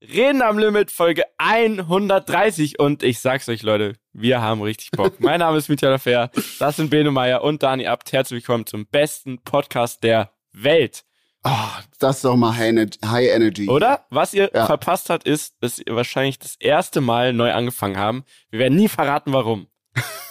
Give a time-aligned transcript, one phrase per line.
[0.00, 2.78] Reden am Limit, Folge 130.
[2.78, 5.14] Und ich sag's euch, Leute, wir haben richtig Bock.
[5.18, 8.12] mein Name ist Michael Fair, das sind Bene Meyer und Dani Abt.
[8.12, 11.04] Herzlich willkommen zum besten Podcast der Welt.
[11.42, 11.50] Oh,
[11.98, 13.68] das ist doch mal High Energy.
[13.68, 14.06] Oder?
[14.10, 14.66] Was ihr ja.
[14.66, 18.24] verpasst habt, ist, dass ihr wahrscheinlich das erste Mal neu angefangen haben.
[18.50, 19.66] Wir werden nie verraten, warum.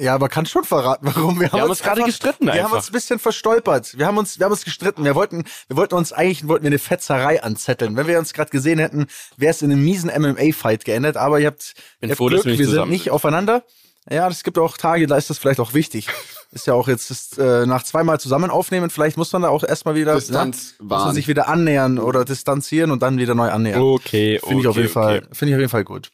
[0.00, 1.40] Ja, aber kann schon verraten, warum.
[1.40, 2.64] Wir haben, wir haben uns, uns gerade gestritten Wir einfach.
[2.64, 3.98] haben uns ein bisschen verstolpert.
[3.98, 5.04] Wir haben uns, wir haben uns gestritten.
[5.04, 7.96] Wir wollten, wir wollten uns eigentlich, wollten wir eine Fetzerei anzetteln.
[7.96, 11.16] Wenn wir uns gerade gesehen hätten, wäre es in einem miesen MMA-Fight geendet.
[11.16, 13.62] Aber ihr habt, Bin ihr habt froh, Glück, wir sind nicht aufeinander.
[14.08, 16.08] Ja, es gibt auch Tage, da ist das vielleicht auch wichtig.
[16.52, 19.62] ist ja auch jetzt ist, äh, nach zweimal zusammen aufnehmen, vielleicht muss man da auch
[19.62, 23.50] erstmal wieder Distanz ne, muss man sich wieder annähern oder distanzieren und dann wieder neu
[23.50, 23.80] annähern.
[23.80, 24.92] Okay, Finde okay, ich auf jeden okay.
[24.92, 26.10] Fall, finde ich auf jeden Fall gut.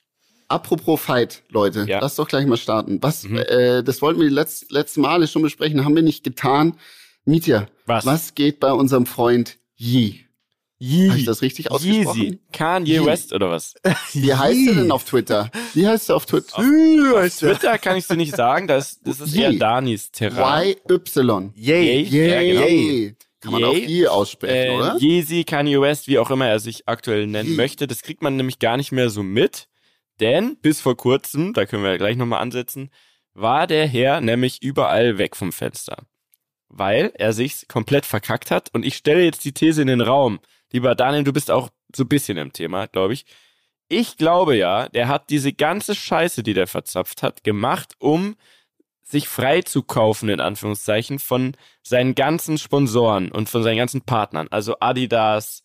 [0.48, 1.98] Apropos Fight, Leute, ja.
[2.00, 2.98] lass doch gleich mal starten.
[3.02, 3.38] Was, mhm.
[3.38, 6.76] äh, das wollten wir die letzt, letzten Male schon besprechen, haben wir nicht getan.
[7.24, 8.06] Mietja, was?
[8.06, 10.26] was geht bei unserem Freund Yi?
[10.78, 11.08] Yi.
[11.08, 12.20] Habe ich das richtig ausgesprochen?
[12.20, 12.38] Yeezy.
[12.52, 13.74] Kanye West oder was?
[14.12, 15.50] Wie heißt er denn auf Twitter?
[15.74, 16.58] Wie heißt er auf Twitter?
[16.58, 20.74] Auf, auf Twitter kann ich dir nicht sagen, das, das ist eher Danis Terrain.
[20.88, 21.52] Y-Y.
[21.56, 22.02] Yay.
[22.02, 22.28] Yay.
[22.28, 23.16] Ja, genau.
[23.40, 23.70] Kann man Yay.
[23.70, 24.96] auch Yi aussprechen, äh, oder?
[25.00, 27.56] Yeezy, Kanye West, wie auch immer er sich aktuell nennen Yee.
[27.56, 27.86] möchte.
[27.86, 29.68] Das kriegt man nämlich gar nicht mehr so mit.
[30.20, 32.90] Denn bis vor kurzem, da können wir gleich nochmal ansetzen,
[33.34, 36.06] war der Herr nämlich überall weg vom Fenster.
[36.68, 38.70] Weil er sich komplett verkackt hat.
[38.72, 40.40] Und ich stelle jetzt die These in den Raum.
[40.72, 43.24] Lieber Daniel, du bist auch so ein bisschen im Thema, glaube ich.
[43.88, 48.36] Ich glaube ja, der hat diese ganze Scheiße, die der verzapft hat, gemacht, um
[49.04, 54.48] sich frei zu kaufen, in Anführungszeichen, von seinen ganzen Sponsoren und von seinen ganzen Partnern.
[54.50, 55.62] Also Adidas,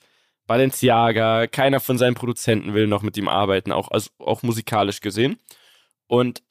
[0.52, 5.38] Balenciaga, keiner von seinen Produzenten will noch mit ihm arbeiten, auch, also auch musikalisch gesehen.
[6.08, 6.44] Und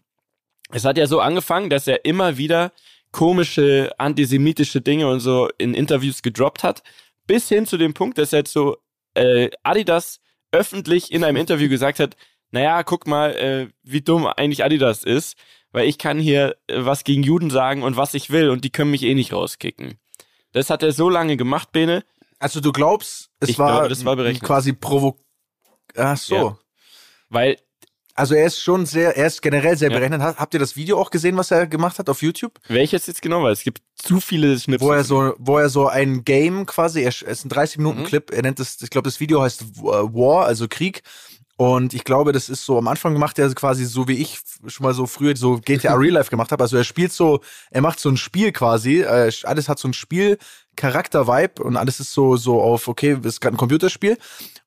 [0.73, 2.73] es hat ja so angefangen, dass er immer wieder
[3.13, 6.83] komische antisemitische Dinge und so in Interviews gedroppt hat,
[7.27, 8.79] bis hin zu dem Punkt, dass er so
[9.13, 10.21] äh, Adidas
[10.51, 12.17] öffentlich in einem Interview gesagt hat,
[12.53, 15.37] naja, guck mal, äh, wie dumm eigentlich Adidas ist,
[15.73, 18.71] weil ich kann hier äh, was gegen Juden sagen und was ich will und die
[18.71, 19.99] können mich eh nicht rauskicken.
[20.53, 22.03] Das hat er so lange gemacht, Bene,
[22.41, 24.43] also du glaubst, es ich war, glaube, das war berechnet.
[24.43, 25.17] quasi provo.
[25.97, 26.35] Ach so.
[26.35, 26.59] Ja.
[27.29, 27.57] Weil
[28.15, 29.97] also er ist schon sehr, er ist generell sehr ja.
[29.97, 30.21] berechnet.
[30.21, 32.53] Habt ihr das Video auch gesehen, was er gemacht hat auf YouTube?
[32.69, 33.43] Welches jetzt genau?
[33.43, 34.87] Weil es gibt zu viele Schnipsel.
[34.87, 38.05] Wo er so, wo er so ein Game quasi, er, es ist ein 30 Minuten
[38.05, 38.31] Clip.
[38.31, 41.03] Er nennt es, ich glaube, das Video heißt War, also Krieg.
[41.57, 44.85] Und ich glaube, das ist so am Anfang gemacht er quasi so wie ich schon
[44.85, 46.63] mal so früher so GTA Real Life gemacht habe.
[46.63, 47.41] Also er spielt so,
[47.71, 49.03] er macht so ein Spiel quasi.
[49.03, 50.39] Äh, alles hat so ein Spiel
[50.77, 54.19] Charakter-Vibe und alles ist so so auf okay, das ist gerade ein Computerspiel.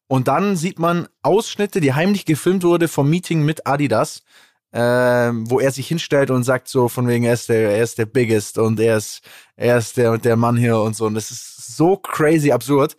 [0.08, 4.24] Und dann sieht man Ausschnitte, die heimlich gefilmt wurde vom Meeting mit Adidas,
[4.72, 7.98] äh, wo er sich hinstellt und sagt so von wegen er ist der er ist
[7.98, 9.22] der Biggest und er ist
[9.56, 11.06] er ist der der Mann hier und so.
[11.06, 12.96] Und das ist so crazy absurd.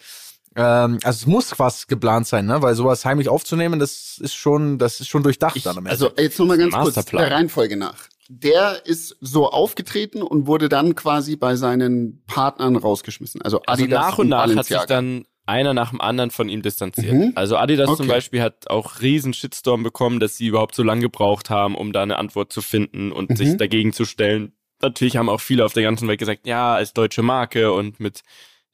[0.57, 2.63] Ähm, also es muss was geplant sein, ne?
[2.63, 5.91] Weil sowas heimlich aufzunehmen, das ist schon, das ist schon durchdacht ich, dann am Ende.
[5.91, 8.09] Also jetzt nur mal ganz kurz der Reihenfolge nach.
[8.29, 13.43] Der ist so aufgetreten und wurde dann quasi bei seinen Partnern rausgeschmissen.
[13.43, 16.63] Also, also nach und, und nach hat sich dann einer nach dem anderen von ihm
[16.63, 17.13] distanziert.
[17.13, 17.33] Mhm.
[17.35, 17.97] Also Adidas okay.
[17.99, 21.93] zum Beispiel hat auch riesen Shitstorm bekommen, dass sie überhaupt so lange gebraucht haben, um
[21.93, 23.37] da eine Antwort zu finden und mhm.
[23.37, 24.53] sich dagegen zu stellen.
[24.81, 28.23] Natürlich haben auch viele auf der ganzen Welt gesagt, ja, als deutsche Marke und mit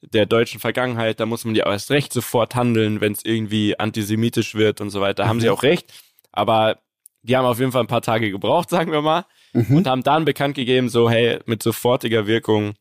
[0.01, 4.55] der deutschen Vergangenheit, da muss man ja erst recht sofort handeln, wenn es irgendwie antisemitisch
[4.55, 5.23] wird und so weiter.
[5.23, 5.53] Da haben sie mhm.
[5.53, 5.93] auch recht.
[6.31, 6.79] Aber
[7.21, 9.77] die haben auf jeden Fall ein paar Tage gebraucht, sagen wir mal, mhm.
[9.77, 12.73] und haben dann bekannt gegeben, so, hey, mit sofortiger Wirkung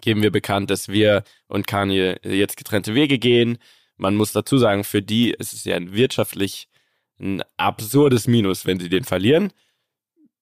[0.00, 3.58] geben wir bekannt, dass wir und Kanye jetzt getrennte Wege gehen.
[3.96, 6.68] Man muss dazu sagen, für die ist es ja wirtschaftlich
[7.20, 9.52] ein absurdes Minus, wenn sie den verlieren.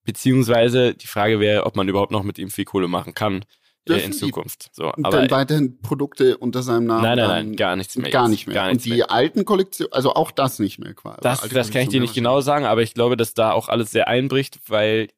[0.05, 3.45] Beziehungsweise die Frage wäre, ob man überhaupt noch mit ihm viel Kohle machen kann
[3.89, 4.71] äh, in Zukunft.
[4.73, 7.03] So, und aber dann weiterhin Produkte unter seinem Namen.
[7.03, 8.11] Nein, nein, nein, gar nichts mehr.
[8.11, 8.55] Gar nicht mehr.
[8.55, 9.11] Gar nichts und die mehr.
[9.11, 11.21] alten Kollektionen, also auch das nicht mehr quasi.
[11.23, 13.91] Das, das kann ich dir nicht genau sagen, aber ich glaube, dass da auch alles
[13.91, 15.09] sehr einbricht, weil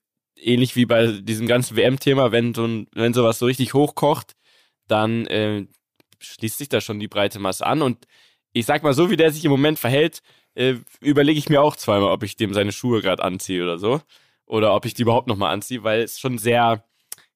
[0.41, 4.35] ähnlich wie bei diesem ganzen WM-Thema, wenn so wenn sowas so richtig hochkocht,
[4.89, 5.67] dann äh,
[6.19, 8.07] schließt sich da schon die breite Masse an und
[8.53, 10.23] ich sag mal, so wie der sich im Moment verhält,
[10.55, 14.01] äh, überlege ich mir auch zweimal, ob ich dem seine Schuhe gerade anziehe oder so.
[14.47, 16.85] Oder ob ich die überhaupt nochmal anziehe, weil es schon sehr,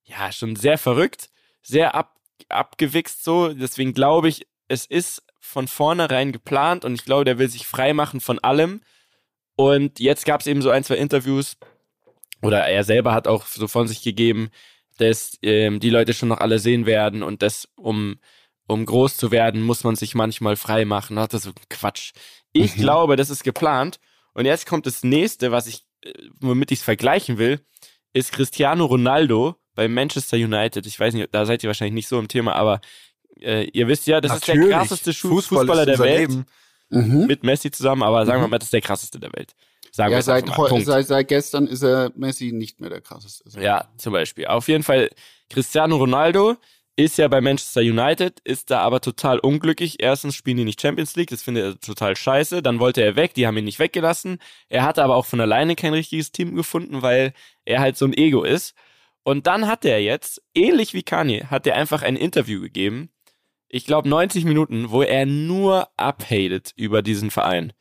[0.03, 1.31] ja, schon sehr verrückt,
[1.63, 2.17] sehr ab,
[2.49, 3.55] abgewichst so.
[3.55, 7.93] Deswegen glaube ich, es ist von vornherein geplant und ich glaube, der will sich frei
[7.93, 8.81] machen von allem.
[9.57, 11.57] Und jetzt gab es eben so ein, zwei Interviews,
[12.45, 14.51] oder er selber hat auch so von sich gegeben,
[14.99, 18.17] dass ähm, die Leute schon noch alle sehen werden und das, um,
[18.67, 21.19] um groß zu werden, muss man sich manchmal frei machen.
[21.19, 22.13] Hat das so Quatsch.
[22.53, 22.81] Ich mhm.
[22.81, 23.99] glaube, das ist geplant.
[24.35, 27.61] Und jetzt kommt das nächste, was ich, äh, womit ich es vergleichen will,
[28.13, 30.87] ist Cristiano Ronaldo bei Manchester United.
[30.87, 32.81] Ich weiß nicht, da seid ihr wahrscheinlich nicht so im Thema, aber
[33.41, 34.61] äh, ihr wisst ja, das Natürlich.
[34.61, 36.45] ist der krasseste Fußball Fußballer der Welt.
[36.91, 37.27] Mhm.
[37.27, 38.51] mit Messi zusammen, aber sagen wir mhm.
[38.53, 39.55] mal, das ist der krasseste der Welt.
[39.95, 43.45] Sagen ja, seit, seit, seit, gestern ist er Messi nicht mehr der krasseste.
[43.61, 44.49] Ja, zum Beispiel.
[44.49, 45.09] Auf jeden Fall
[45.49, 46.57] Cristiano Ronaldo
[46.97, 50.03] ist ja bei Manchester United, ist da aber total unglücklich.
[50.03, 52.61] Erstens spielen die nicht Champions League, das findet er total scheiße.
[52.61, 54.39] Dann wollte er weg, die haben ihn nicht weggelassen.
[54.69, 57.33] Er hatte aber auch von alleine kein richtiges Team gefunden, weil
[57.65, 58.75] er halt so ein Ego ist.
[59.23, 63.11] Und dann hat er jetzt, ähnlich wie Kanye, hat er einfach ein Interview gegeben.
[63.69, 67.73] Ich glaube 90 Minuten, wo er nur abhatet über diesen Verein.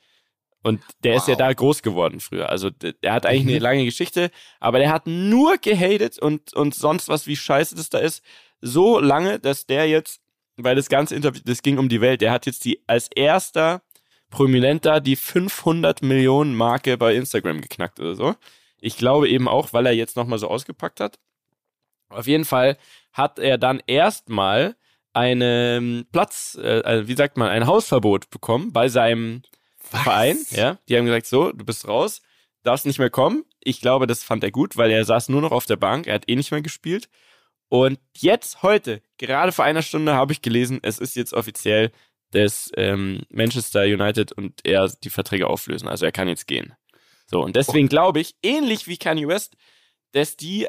[0.63, 1.21] Und der wow.
[1.21, 2.50] ist ja da groß geworden früher.
[2.50, 3.50] Also der hat eigentlich mhm.
[3.50, 4.31] eine lange Geschichte,
[4.62, 8.24] aber der hat nur gehatet und, und sonst was, wie scheiße das da ist
[8.62, 10.21] so lange, dass der jetzt,
[10.56, 13.81] weil das ganze Interview, das ging um die Welt, der hat jetzt die als erster
[14.30, 18.36] Prominenter die 500 Millionen Marke bei Instagram geknackt oder so.
[18.80, 21.19] Ich glaube eben auch, weil er jetzt nochmal so ausgepackt hat.
[22.10, 22.77] Auf jeden Fall
[23.12, 24.75] hat er dann erstmal
[25.12, 29.44] einen Platz, äh, also wie sagt man, ein Hausverbot bekommen bei seinem
[29.93, 30.03] Was?
[30.03, 30.37] Verein.
[30.51, 32.21] Ja, die haben gesagt, so, du bist raus,
[32.63, 33.45] darfst nicht mehr kommen.
[33.59, 36.15] Ich glaube, das fand er gut, weil er saß nur noch auf der Bank, er
[36.15, 37.09] hat eh nicht mehr gespielt.
[37.69, 41.91] Und jetzt, heute, gerade vor einer Stunde habe ich gelesen, es ist jetzt offiziell,
[42.31, 45.87] dass ähm, Manchester United und er die Verträge auflösen.
[45.87, 46.73] Also er kann jetzt gehen.
[47.25, 49.55] So, und deswegen glaube ich, ähnlich wie Kanye West,
[50.11, 50.67] dass die,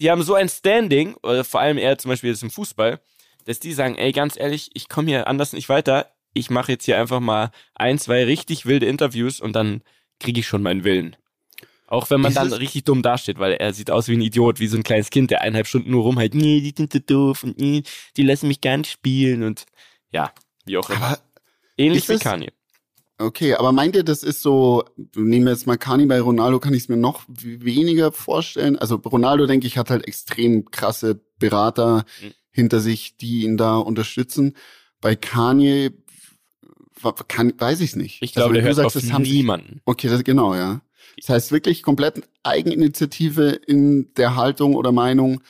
[0.00, 3.00] die haben so ein Standing, oder vor allem er zum Beispiel jetzt im Fußball,
[3.44, 6.15] dass die sagen, ey, ganz ehrlich, ich komme hier anders nicht weiter.
[6.36, 9.82] Ich mache jetzt hier einfach mal ein, zwei richtig wilde Interviews und dann
[10.20, 11.16] kriege ich schon meinen Willen.
[11.88, 14.66] Auch wenn man dann richtig dumm dasteht, weil er sieht aus wie ein Idiot, wie
[14.66, 17.58] so ein kleines Kind, der eineinhalb Stunden nur rumhält, nee, die sind so doof und
[17.58, 17.84] nee,
[18.16, 19.66] die lassen mich gar nicht spielen und
[20.10, 20.32] ja,
[20.64, 21.18] wie auch immer.
[21.78, 22.52] Ähnlich wie Kanye.
[23.18, 24.84] Okay, aber meint ihr, das ist so,
[25.14, 28.76] nehmen wir jetzt mal Kani bei Ronaldo, kann ich es mir noch weniger vorstellen?
[28.76, 32.32] Also Ronaldo, denke ich, hat halt extrem krasse Berater mhm.
[32.50, 34.54] hinter sich, die ihn da unterstützen.
[35.00, 35.92] Bei Kanye
[37.28, 38.22] kann, weiß ich es nicht.
[38.22, 39.80] Ich glaube, also, der hört sagst, auf niemanden.
[39.84, 40.80] okay, das, genau, ja.
[41.16, 45.42] Das heißt wirklich komplett Eigeninitiative in der Haltung oder Meinung,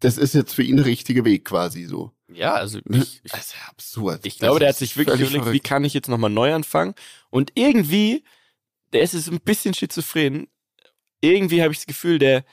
[0.00, 2.12] das ist jetzt für ihn der richtige Weg quasi so.
[2.32, 2.98] Ja, also ne?
[2.98, 4.20] ich, ich, das ist ja absurd.
[4.24, 5.54] Ich glaube, der hat sich wirklich überlegt, verrückt.
[5.54, 6.94] wie kann ich jetzt nochmal neu anfangen?
[7.30, 8.24] Und irgendwie,
[8.92, 10.46] der ist es ein bisschen schizophren.
[11.20, 12.44] Irgendwie habe ich das Gefühl, der,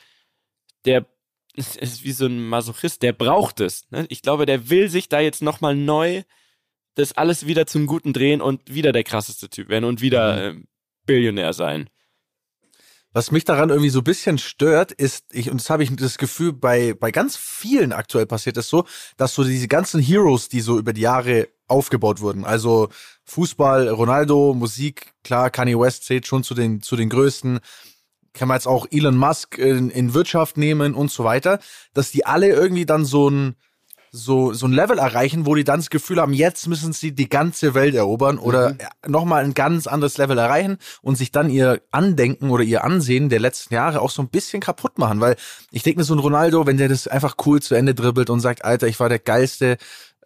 [0.85, 1.05] der
[1.55, 3.85] ist wie so ein Masochist, der braucht es.
[3.91, 4.05] Ne?
[4.09, 6.23] Ich glaube, der will sich da jetzt nochmal neu
[6.95, 10.55] das alles wieder zum Guten drehen und wieder der krasseste Typ werden und wieder äh,
[11.05, 11.89] Billionär sein.
[13.15, 16.17] Was mich daran irgendwie so ein bisschen stört, ist, ich, und das habe ich das
[16.17, 20.59] Gefühl, bei, bei ganz vielen aktuell passiert es so, dass so diese ganzen Heroes, die
[20.59, 22.89] so über die Jahre aufgebaut wurden, also
[23.23, 27.61] Fußball, Ronaldo, Musik, klar, Kanye West zählt schon zu den, zu den größten,
[28.33, 31.59] kann man jetzt auch Elon Musk in, in Wirtschaft nehmen und so weiter,
[31.93, 33.55] dass die alle irgendwie dann so ein,
[34.15, 37.29] so, so ein Level erreichen, wo die dann das Gefühl haben, jetzt müssen sie die
[37.29, 38.77] ganze Welt erobern oder mhm.
[39.11, 43.39] nochmal ein ganz anderes Level erreichen und sich dann ihr Andenken oder ihr Ansehen der
[43.39, 45.19] letzten Jahre auch so ein bisschen kaputt machen.
[45.19, 45.35] Weil
[45.71, 48.39] ich denke mir so ein Ronaldo, wenn der das einfach cool zu Ende dribbelt und
[48.39, 49.77] sagt, Alter, ich war der geilste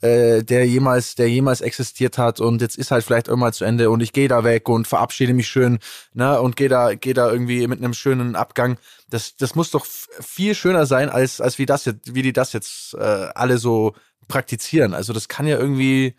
[0.02, 3.90] äh, der jemals, der jemals existiert hat und jetzt ist halt vielleicht irgendwann zu Ende
[3.90, 5.80] und ich gehe da weg und verabschiede mich schön,
[6.14, 8.78] ne, und gehe da, gehe da irgendwie mit einem schönen Abgang.
[9.10, 12.54] Das, das muss doch viel schöner sein, als, als wie das jetzt, wie die das
[12.54, 13.94] jetzt äh, alle so
[14.28, 14.94] praktizieren.
[14.94, 16.16] Also das kann ja irgendwie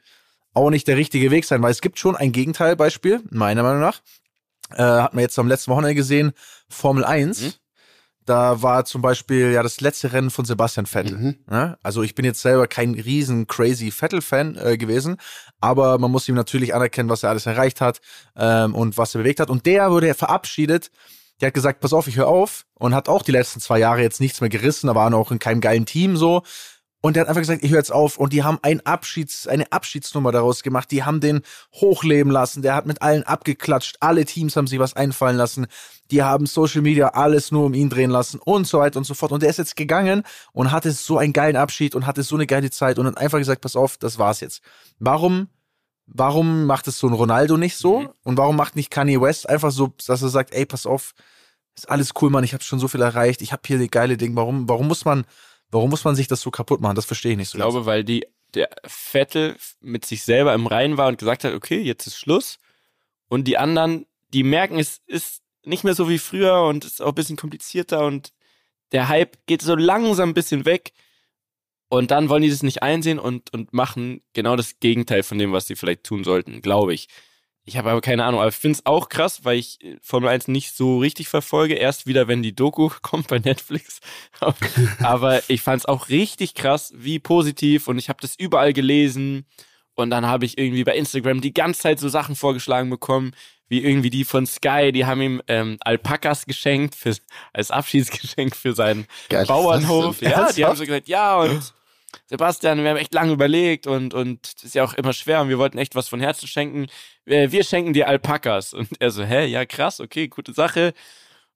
[0.53, 4.01] auch nicht der richtige Weg sein, weil es gibt schon ein Gegenteilbeispiel, meiner Meinung nach.
[4.73, 6.33] Äh, hat man jetzt am letzten Wochenende gesehen,
[6.69, 7.41] Formel 1.
[7.43, 7.53] Mhm
[8.31, 11.19] da war zum Beispiel ja das letzte Rennen von Sebastian Vettel.
[11.19, 11.37] Mhm.
[11.51, 15.17] Ja, also ich bin jetzt selber kein riesen crazy Vettel-Fan äh, gewesen,
[15.61, 18.01] aber man muss ihm natürlich anerkennen, was er alles erreicht hat
[18.37, 19.51] ähm, und was er bewegt hat.
[19.51, 20.93] Und der wurde verabschiedet.
[21.41, 24.03] Der hat gesagt, pass auf, ich höre auf und hat auch die letzten zwei Jahre
[24.03, 26.43] jetzt nichts mehr gerissen, aber war auch in keinem geilen Team so.
[27.03, 28.19] Und der hat einfach gesagt, ich höre jetzt auf.
[28.19, 30.91] Und die haben ein Abschieds, eine Abschiedsnummer daraus gemacht.
[30.91, 31.41] Die haben den
[31.75, 32.61] hochleben lassen.
[32.61, 33.97] Der hat mit allen abgeklatscht.
[34.01, 35.67] Alle Teams haben sich was einfallen lassen.
[36.11, 39.15] Die haben Social Media alles nur um ihn drehen lassen und so weiter und so
[39.15, 39.33] fort.
[39.33, 42.47] Und der ist jetzt gegangen und hatte so einen geilen Abschied und hatte so eine
[42.47, 44.61] geile Zeit und hat einfach gesagt, pass auf, das war's jetzt.
[44.99, 45.49] Warum,
[46.07, 48.01] warum macht es so ein Ronaldo nicht so?
[48.01, 48.09] Mhm.
[48.25, 51.15] Und warum macht nicht Kanye West einfach so, dass er sagt, ey, pass auf,
[51.77, 53.41] ist alles cool, Mann, ich habe schon so viel erreicht.
[53.41, 54.37] Ich habe hier die geile Ding.
[54.37, 55.25] Warum, warum muss man,
[55.71, 56.97] Warum muss man sich das so kaputt machen?
[56.97, 57.59] Das verstehe ich nicht so.
[57.59, 57.87] Ich glaube, ganz.
[57.87, 62.07] weil die, der Vettel mit sich selber im Reinen war und gesagt hat, okay, jetzt
[62.07, 62.59] ist Schluss.
[63.29, 67.03] Und die anderen, die merken, es ist nicht mehr so wie früher und es ist
[67.03, 68.33] auch ein bisschen komplizierter und
[68.93, 70.93] der Hype geht so langsam ein bisschen weg.
[71.89, 75.53] Und dann wollen die das nicht einsehen und, und machen genau das Gegenteil von dem,
[75.53, 77.09] was sie vielleicht tun sollten, glaube ich.
[77.71, 80.29] Ich habe aber keine Ahnung, aber ich finde es auch krass, weil ich äh, Formel
[80.29, 81.75] 1 nicht so richtig verfolge.
[81.75, 84.01] Erst wieder, wenn die Doku kommt bei Netflix.
[84.99, 89.47] aber ich fand es auch richtig krass, wie positiv und ich habe das überall gelesen
[89.95, 93.37] Und dann habe ich irgendwie bei Instagram die ganze Zeit so Sachen vorgeschlagen bekommen,
[93.69, 97.15] wie irgendwie die von Sky, die haben ihm ähm, Alpakas geschenkt für,
[97.53, 100.21] als Abschiedsgeschenk für seinen Geil, Bauernhof.
[100.23, 101.73] Ja, die haben so gesagt, ja und
[102.27, 105.59] Sebastian, wir haben echt lange überlegt und und ist ja auch immer schwer und wir
[105.59, 106.87] wollten echt was von Herzen schenken.
[107.25, 110.93] Wir, wir schenken dir Alpakas und er so, hä, ja krass, okay, gute Sache.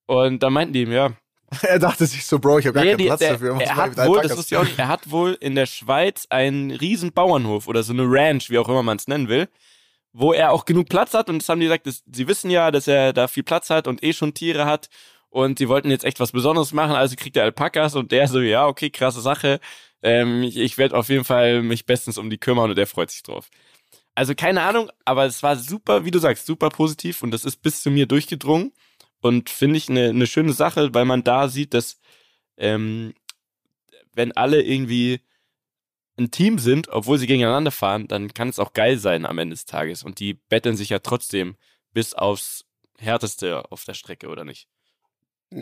[0.07, 1.13] Und dann meinten die ihm, ja,
[1.63, 3.61] er dachte sich so, Bro, ich habe gar nee, keinen Platz der, dafür.
[3.61, 7.13] Er hat, wohl, das ist ja auch er hat wohl in der Schweiz einen riesen
[7.13, 9.49] Bauernhof oder so eine Ranch, wie auch immer man es nennen will,
[10.13, 12.71] wo er auch genug Platz hat und das haben die gesagt, dass, sie wissen ja,
[12.71, 14.89] dass er da viel Platz hat und eh schon Tiere hat
[15.35, 18.41] und sie wollten jetzt echt was Besonderes machen, also kriegt er Alpakas und der so,
[18.41, 19.59] ja, okay, krasse Sache,
[20.01, 23.11] ähm, ich, ich werde auf jeden Fall mich bestens um die kümmern und er freut
[23.11, 23.51] sich drauf.
[24.15, 27.63] Also keine Ahnung, aber es war super, wie du sagst, super positiv und das ist
[27.63, 28.73] bis zu mir durchgedrungen
[29.23, 31.99] und finde ich eine, eine schöne Sache, weil man da sieht, dass
[32.57, 33.13] ähm,
[34.15, 35.21] wenn alle irgendwie
[36.17, 39.55] ein Team sind, obwohl sie gegeneinander fahren, dann kann es auch geil sein am Ende
[39.55, 40.05] des Tages.
[40.05, 41.57] Und die betteln sich ja trotzdem
[41.93, 42.67] bis aufs
[42.99, 44.69] Härteste auf der Strecke, oder nicht?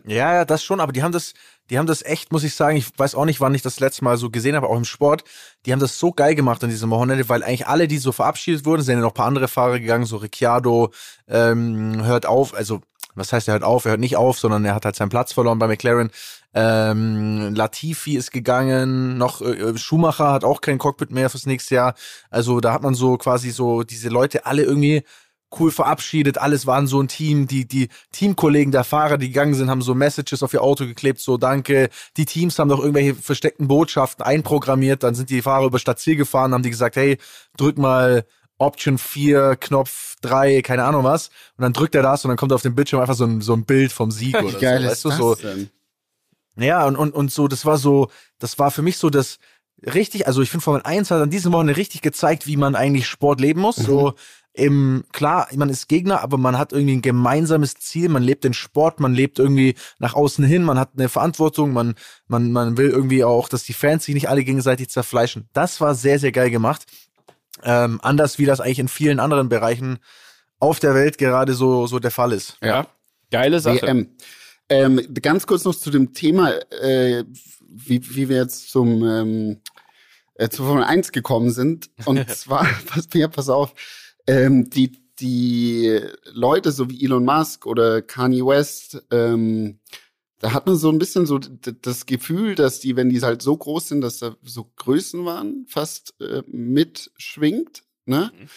[0.06, 1.34] Ja, ja, das schon, aber die haben das,
[1.68, 4.04] die haben das echt, muss ich sagen, ich weiß auch nicht, wann ich das letzte
[4.04, 5.25] Mal so gesehen habe, auch im Sport,
[5.66, 8.64] die haben das so geil gemacht an diesem Wochenende, weil eigentlich alle, die so verabschiedet
[8.64, 10.92] wurden, sind ja noch ein paar andere Fahrer gegangen, so Ricciardo
[11.28, 12.80] ähm, hört auf, also
[13.14, 15.32] was heißt, er hört auf, er hört nicht auf, sondern er hat halt seinen Platz
[15.34, 16.11] verloren bei McLaren.
[16.54, 21.75] Ähm, Latifi ist gegangen, noch äh, äh, Schumacher hat auch kein Cockpit mehr fürs nächste
[21.75, 21.94] Jahr.
[22.30, 25.02] Also da hat man so quasi so diese Leute alle irgendwie
[25.59, 26.38] cool verabschiedet.
[26.38, 27.47] Alles waren so ein Team.
[27.47, 31.21] Die, die Teamkollegen der Fahrer, die gegangen sind, haben so Messages auf ihr Auto geklebt,
[31.21, 31.90] so danke.
[32.16, 35.02] Die Teams haben doch irgendwelche versteckten Botschaften einprogrammiert.
[35.02, 37.18] Dann sind die Fahrer über Stadtziel gefahren, haben die gesagt, hey,
[37.56, 38.25] drück mal
[38.59, 41.28] Option 4, Knopf 3, keine Ahnung was.
[41.56, 43.54] Und dann drückt er das und dann kommt auf dem Bildschirm einfach so ein, so
[43.54, 44.87] ein Bild vom Sieg oder Wie geil so.
[44.87, 45.35] Weißt ist du, das so.
[45.35, 45.71] Denn?
[46.56, 49.38] Ja, und, und, und so, das war so, das war für mich so das
[49.85, 53.06] richtig, also ich finde Formel 1 hat an diesem Wochenende richtig gezeigt, wie man eigentlich
[53.06, 53.78] Sport leben muss.
[53.78, 53.85] Mhm.
[53.85, 54.14] So
[54.54, 58.52] im, klar, man ist Gegner, aber man hat irgendwie ein gemeinsames Ziel, man lebt den
[58.52, 61.94] Sport, man lebt irgendwie nach außen hin, man hat eine Verantwortung, man,
[62.26, 65.49] man, man will irgendwie auch, dass die Fans sich nicht alle gegenseitig zerfleischen.
[65.54, 66.85] Das war sehr, sehr geil gemacht.
[67.62, 69.99] Ähm, anders wie das eigentlich in vielen anderen Bereichen
[70.59, 72.59] auf der Welt gerade so, so der Fall ist.
[72.62, 72.87] Ja,
[73.30, 73.82] geile Sache.
[73.82, 74.16] WM.
[74.68, 77.25] Ähm, ganz kurz noch zu dem Thema, äh,
[77.68, 79.61] wie, wie wir jetzt zum ähm,
[80.35, 81.90] äh, zu Formel 1 gekommen sind.
[82.04, 83.75] Und zwar, pass, ja, pass auf,
[84.26, 86.00] ähm, die, die
[86.33, 89.81] Leute, so wie Elon Musk oder Kanye West, ähm,
[90.38, 93.57] da hat man so ein bisschen so das Gefühl, dass die, wenn die halt so
[93.57, 97.85] groß sind, dass da so Größen waren, fast äh, mitschwingt.
[98.07, 98.33] Ne?
[98.37, 98.49] Mhm.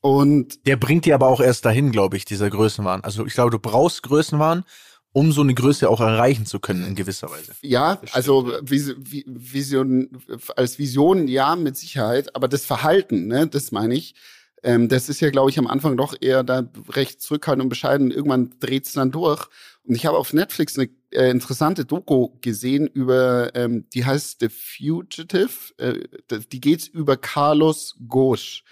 [0.00, 3.04] Und der bringt die aber auch erst dahin, glaube ich, dieser Größenwahn.
[3.04, 4.64] Also ich glaube, du brauchst Größenwahn,
[5.12, 7.52] um so eine Größe auch erreichen zu können in gewisser Weise.
[7.60, 10.10] Ja, also Vision,
[10.56, 14.14] als Vision ja mit Sicherheit, aber das Verhalten, ne, das meine ich.
[14.62, 18.10] Ähm, das ist ja, glaube ich, am Anfang doch eher da recht zurückhaltend und bescheiden.
[18.10, 19.46] Irgendwann dreht es dann durch.
[19.84, 24.48] Und ich habe auf Netflix eine äh, interessante Doku gesehen über, ähm, die heißt The
[24.48, 25.50] Fugitive.
[25.78, 26.00] Äh,
[26.50, 28.64] die geht's über Carlos Ghosh.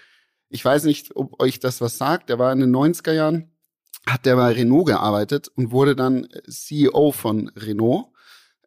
[0.49, 2.29] Ich weiß nicht, ob euch das was sagt.
[2.29, 3.51] Der war in den 90er Jahren,
[4.07, 8.07] hat der bei Renault gearbeitet und wurde dann CEO von Renault.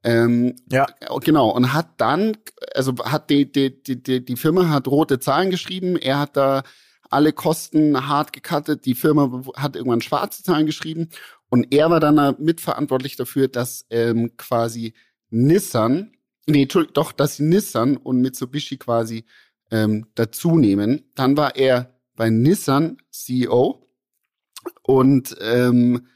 [0.04, 0.86] Ähm, ja.
[1.20, 1.50] Genau.
[1.50, 2.36] Und hat dann,
[2.74, 5.96] also hat die, die, die, die Firma hat rote Zahlen geschrieben.
[5.96, 6.62] Er hat da
[7.10, 8.84] alle Kosten hart gecuttet.
[8.84, 11.08] Die Firma hat irgendwann schwarze Zahlen geschrieben.
[11.50, 14.94] Und er war dann mitverantwortlich dafür, dass ähm, quasi
[15.30, 16.12] Nissan,
[16.46, 19.24] nee, doch, dass Nissan und Mitsubishi quasi
[19.70, 21.04] ähm, dazu nehmen.
[21.14, 23.86] Dann war er bei Nissan CEO
[24.82, 26.06] und ähm,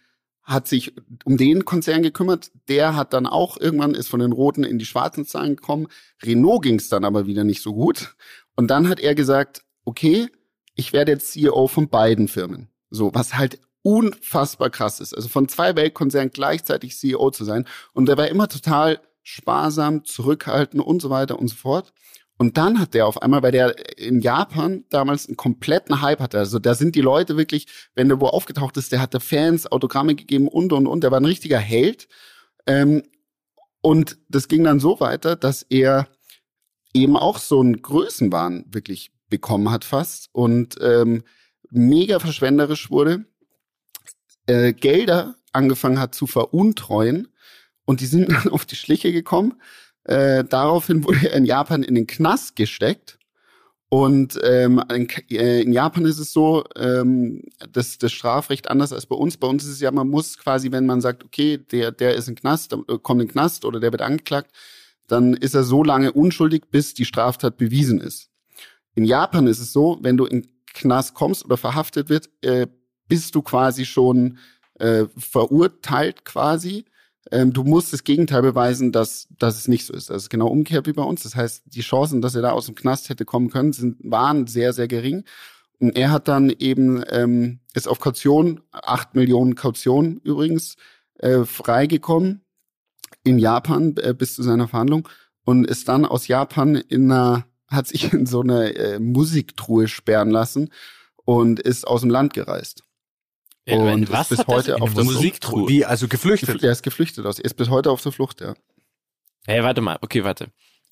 [0.42, 0.92] hat sich
[1.24, 2.50] um den Konzern gekümmert.
[2.68, 5.86] Der hat dann auch irgendwann ist von den roten in die schwarzen Zahlen gekommen.
[6.22, 8.16] Renault ging es dann aber wieder nicht so gut.
[8.56, 10.28] Und dann hat er gesagt, okay,
[10.74, 12.68] ich werde jetzt CEO von beiden Firmen.
[12.90, 15.14] So, was halt unfassbar krass ist.
[15.14, 17.66] Also von zwei Weltkonzernen gleichzeitig CEO zu sein.
[17.92, 21.92] Und der war immer total sparsam, zurückhaltend und so weiter und so fort.
[22.38, 26.38] Und dann hat der auf einmal, weil der in Japan damals einen kompletten Hype hatte.
[26.38, 30.14] Also da sind die Leute wirklich, wenn der wo aufgetaucht ist, der hatte Fans, Autogramme
[30.14, 31.04] gegeben und und und.
[31.04, 32.08] Der war ein richtiger Held.
[32.66, 33.02] Ähm,
[33.80, 36.08] und das ging dann so weiter, dass er
[36.94, 41.24] eben auch so einen Größenwahn wirklich bekommen hat fast und ähm,
[41.70, 43.24] mega verschwenderisch wurde
[44.46, 47.28] äh, Gelder angefangen hat zu veruntreuen
[47.84, 49.54] und die sind dann auf die Schliche gekommen.
[50.04, 53.18] Äh, daraufhin wurde er in Japan in den Knast gesteckt.
[53.88, 59.04] Und ähm, in, äh, in Japan ist es so, ähm, dass das Strafrecht anders als
[59.04, 59.36] bei uns.
[59.36, 62.26] Bei uns ist es ja, man muss quasi, wenn man sagt, okay, der, der ist
[62.26, 64.50] im Knast, äh, kommt in den Knast oder der wird angeklagt,
[65.08, 68.31] dann ist er so lange unschuldig, bis die Straftat bewiesen ist.
[68.94, 72.66] In Japan ist es so, wenn du in Knast kommst oder verhaftet wird, äh,
[73.08, 74.38] bist du quasi schon
[74.78, 76.84] äh, verurteilt quasi.
[77.30, 80.10] Ähm, du musst das Gegenteil beweisen, dass, dass es nicht so ist.
[80.10, 81.22] Ist genau umgekehrt wie bei uns.
[81.22, 84.46] Das heißt, die Chancen, dass er da aus dem Knast hätte kommen können, sind, waren
[84.46, 85.24] sehr, sehr gering.
[85.78, 90.76] Und er hat dann eben, ähm, ist auf Kaution, acht Millionen Kaution übrigens,
[91.18, 92.42] äh, freigekommen
[93.24, 95.08] in Japan äh, bis zu seiner Verhandlung
[95.44, 100.30] und ist dann aus Japan in einer, hat sich in so eine äh, Musiktruhe sperren
[100.30, 100.70] lassen
[101.24, 102.84] und ist aus dem Land gereist.
[103.66, 105.58] Ja, und was ist bis heute auf der Musiktruhe?
[105.60, 105.70] Flucht.
[105.70, 106.62] Wie, also geflüchtet?
[106.64, 107.38] Er ist geflüchtet aus.
[107.38, 108.54] Er ist bis heute auf der Flucht, ja.
[109.46, 110.48] Hey, warte mal, okay, warte.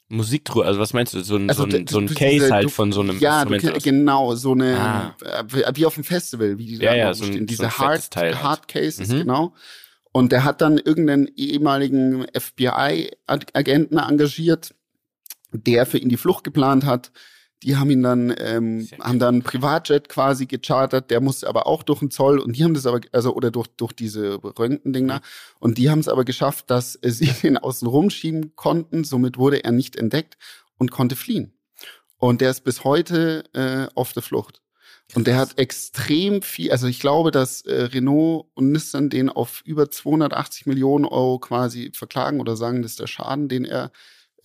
[0.08, 1.20] Musiktruhe, also was meinst du?
[1.22, 3.18] So ein, Also, so ein, so ein du- Case diese- halt du- von so einem
[3.20, 5.14] Ja, du, genau, so eine, Ah.
[5.24, 5.44] äh,
[5.76, 7.78] wie auf dem Festival, wie die Ja, da ja, oben so ein- so Diese fettes
[7.78, 8.42] Hard, Teil halt.
[8.42, 9.18] Hard Cases, Mhm.
[9.18, 9.54] genau.
[10.12, 14.74] Und der hat dann irgendeinen ehemaligen FBI-Agenten engagiert,
[15.52, 17.12] der für ihn die Flucht geplant hat.
[17.62, 21.82] Die haben ihn dann, ähm, haben dann einen Privatjet quasi gechartert, der musste aber auch
[21.82, 25.56] durch den Zoll und die haben das aber, also oder durch, durch diese Röntgendinger Mhm.
[25.58, 29.04] und die haben es aber geschafft, dass sie ihn außen rumschieben konnten.
[29.04, 30.38] Somit wurde er nicht entdeckt
[30.78, 31.52] und konnte fliehen.
[32.16, 34.62] Und der ist bis heute äh, auf der Flucht.
[35.14, 39.62] Und der hat extrem viel, also ich glaube, dass äh, Renault und Nissan den auf
[39.64, 43.90] über 280 Millionen Euro quasi verklagen oder sagen, das ist der Schaden, den er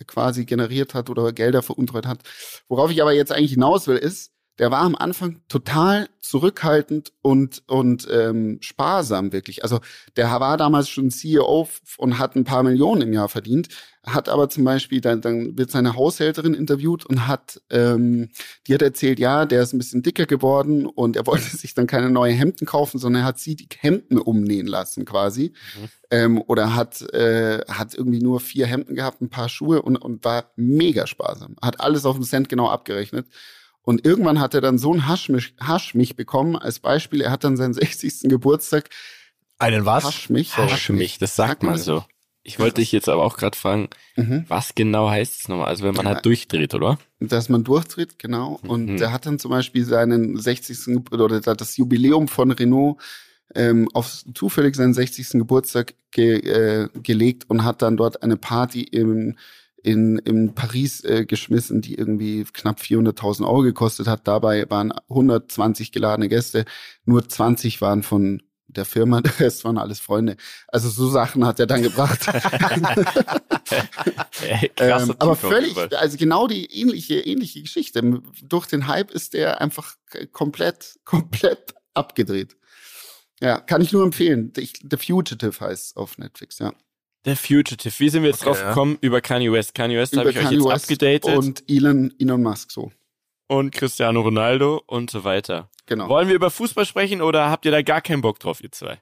[0.08, 2.20] quasi generiert hat oder Gelder veruntreut hat.
[2.68, 7.64] Worauf ich aber jetzt eigentlich hinaus will, ist, der war am Anfang total zurückhaltend und,
[7.68, 9.64] und ähm, sparsam wirklich.
[9.64, 9.80] Also
[10.16, 13.68] der war damals schon CEO und hat ein paar Millionen im Jahr verdient,
[14.06, 18.30] hat aber zum Beispiel, dann, dann wird seine Haushälterin interviewt und hat, ähm,
[18.68, 21.88] die hat erzählt, ja, der ist ein bisschen dicker geworden und er wollte sich dann
[21.88, 25.54] keine neuen Hemden kaufen, sondern er hat sie die Hemden umnähen lassen quasi.
[25.80, 25.90] Mhm.
[26.12, 30.24] Ähm, oder hat, äh, hat irgendwie nur vier Hemden gehabt, ein paar Schuhe und, und
[30.24, 31.56] war mega sparsam.
[31.62, 33.28] Hat alles auf den Cent genau abgerechnet.
[33.86, 37.22] Und irgendwann hat er dann so ein Haschmich, Haschmich bekommen, als Beispiel.
[37.22, 38.22] Er hat dann seinen 60.
[38.30, 38.90] Geburtstag.
[39.58, 40.04] Einen was?
[40.04, 40.58] Haschmich.
[40.58, 42.04] Haschmich, das sagt man so.
[42.48, 44.46] Ich wollte dich jetzt aber auch gerade fragen, Mhm.
[44.50, 45.68] was genau heißt es nochmal?
[45.68, 46.14] Also wenn man Ja.
[46.14, 47.00] halt durchdreht, oder?
[47.20, 48.60] Dass man durchtritt, genau.
[48.68, 48.98] Und Mhm.
[48.98, 51.04] der hat dann zum Beispiel seinen 60.
[51.10, 52.98] Ge- oder das Jubiläum von Renault
[53.56, 55.40] ähm, auf zufällig seinen 60.
[55.40, 59.38] Geburtstag ge, äh, gelegt und hat dann dort eine Party im
[59.86, 64.28] in, in Paris äh, geschmissen, die irgendwie knapp 400.000 Euro gekostet hat.
[64.28, 66.66] Dabei waren 120 geladene Gäste,
[67.06, 70.38] nur 20 waren von der Firma, der Rest waren alles Freunde.
[70.68, 72.26] Also so Sachen hat er dann gebracht.
[74.78, 78.22] Ähm, aber völlig, also genau die ähnliche, ähnliche Geschichte.
[78.44, 79.96] Durch den Hype ist der einfach
[80.34, 82.56] komplett, komplett abgedreht.
[83.42, 84.54] Ja, kann ich nur empfehlen.
[84.56, 86.74] The Fugitive heißt auf Netflix, ja.
[87.26, 87.94] Der Fugitive.
[88.00, 88.70] Wie sind wir jetzt Okay, drauf ja.
[88.70, 88.98] gekommen?
[89.02, 89.74] Über Kanye West.
[89.74, 91.36] Kanye West habe ich euch Kanye jetzt West abgedatet.
[91.36, 92.92] Und, Und Elon, Elon Musk, so.
[93.72, 95.70] Cristiano Ronaldo und so weiter.
[95.86, 96.10] Genau.
[96.10, 99.00] Wollen wir über Fußball sprechen oder habt ihr da gar keinen Bock drauf, ihr zwei?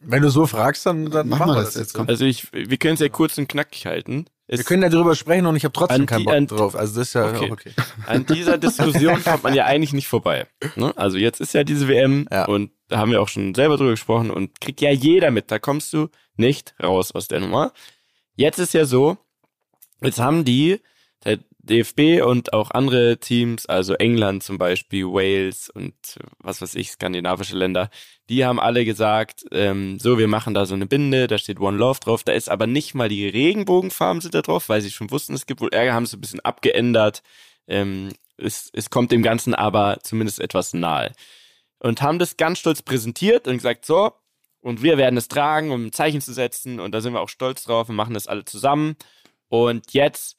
[0.00, 1.94] Wenn du so fragst, dann, dann Mach machen mal wir das das jetzt, jetzt.
[1.94, 2.08] komm.
[2.08, 4.26] Also ich, wir können es ja kurz und knackig halten.
[4.58, 6.76] Wir können ja darüber sprechen und ich habe trotzdem keinen Bock drauf.
[6.76, 7.50] Also das ist ja Okay.
[7.50, 7.72] okay.
[8.06, 10.46] an dieser Diskussion kommt man ja eigentlich nicht vorbei.
[10.76, 10.92] Ne?
[10.96, 12.44] Also jetzt ist ja diese WM Ja.
[12.46, 15.50] und da haben wir auch schon selber drüber gesprochen und kriegt ja jeder mit.
[15.50, 17.72] Da kommst du nicht raus aus der Nummer.
[18.36, 19.16] Jetzt ist ja so,
[20.02, 20.80] jetzt haben die,
[21.62, 26.90] DFB und auch andere Teams, also England zum Beispiel, Wales und äh, was weiß ich,
[26.90, 27.90] skandinavische Länder,
[28.28, 31.78] die haben alle gesagt, ähm, so, wir machen da so eine Binde, da steht One
[31.78, 35.10] Love drauf, da ist aber nicht mal die Regenbogenfarben sind da drauf, weil sie schon
[35.10, 37.22] wussten, es gibt wohl Ärger, haben sie ein bisschen abgeändert.
[37.68, 41.12] Ähm, es, es kommt dem Ganzen aber zumindest etwas nahe.
[41.78, 44.12] Und haben das ganz stolz präsentiert und gesagt, so,
[44.62, 46.78] und wir werden es tragen, um ein Zeichen zu setzen.
[46.80, 48.96] Und da sind wir auch stolz drauf und machen das alle zusammen.
[49.48, 50.36] Und jetzt,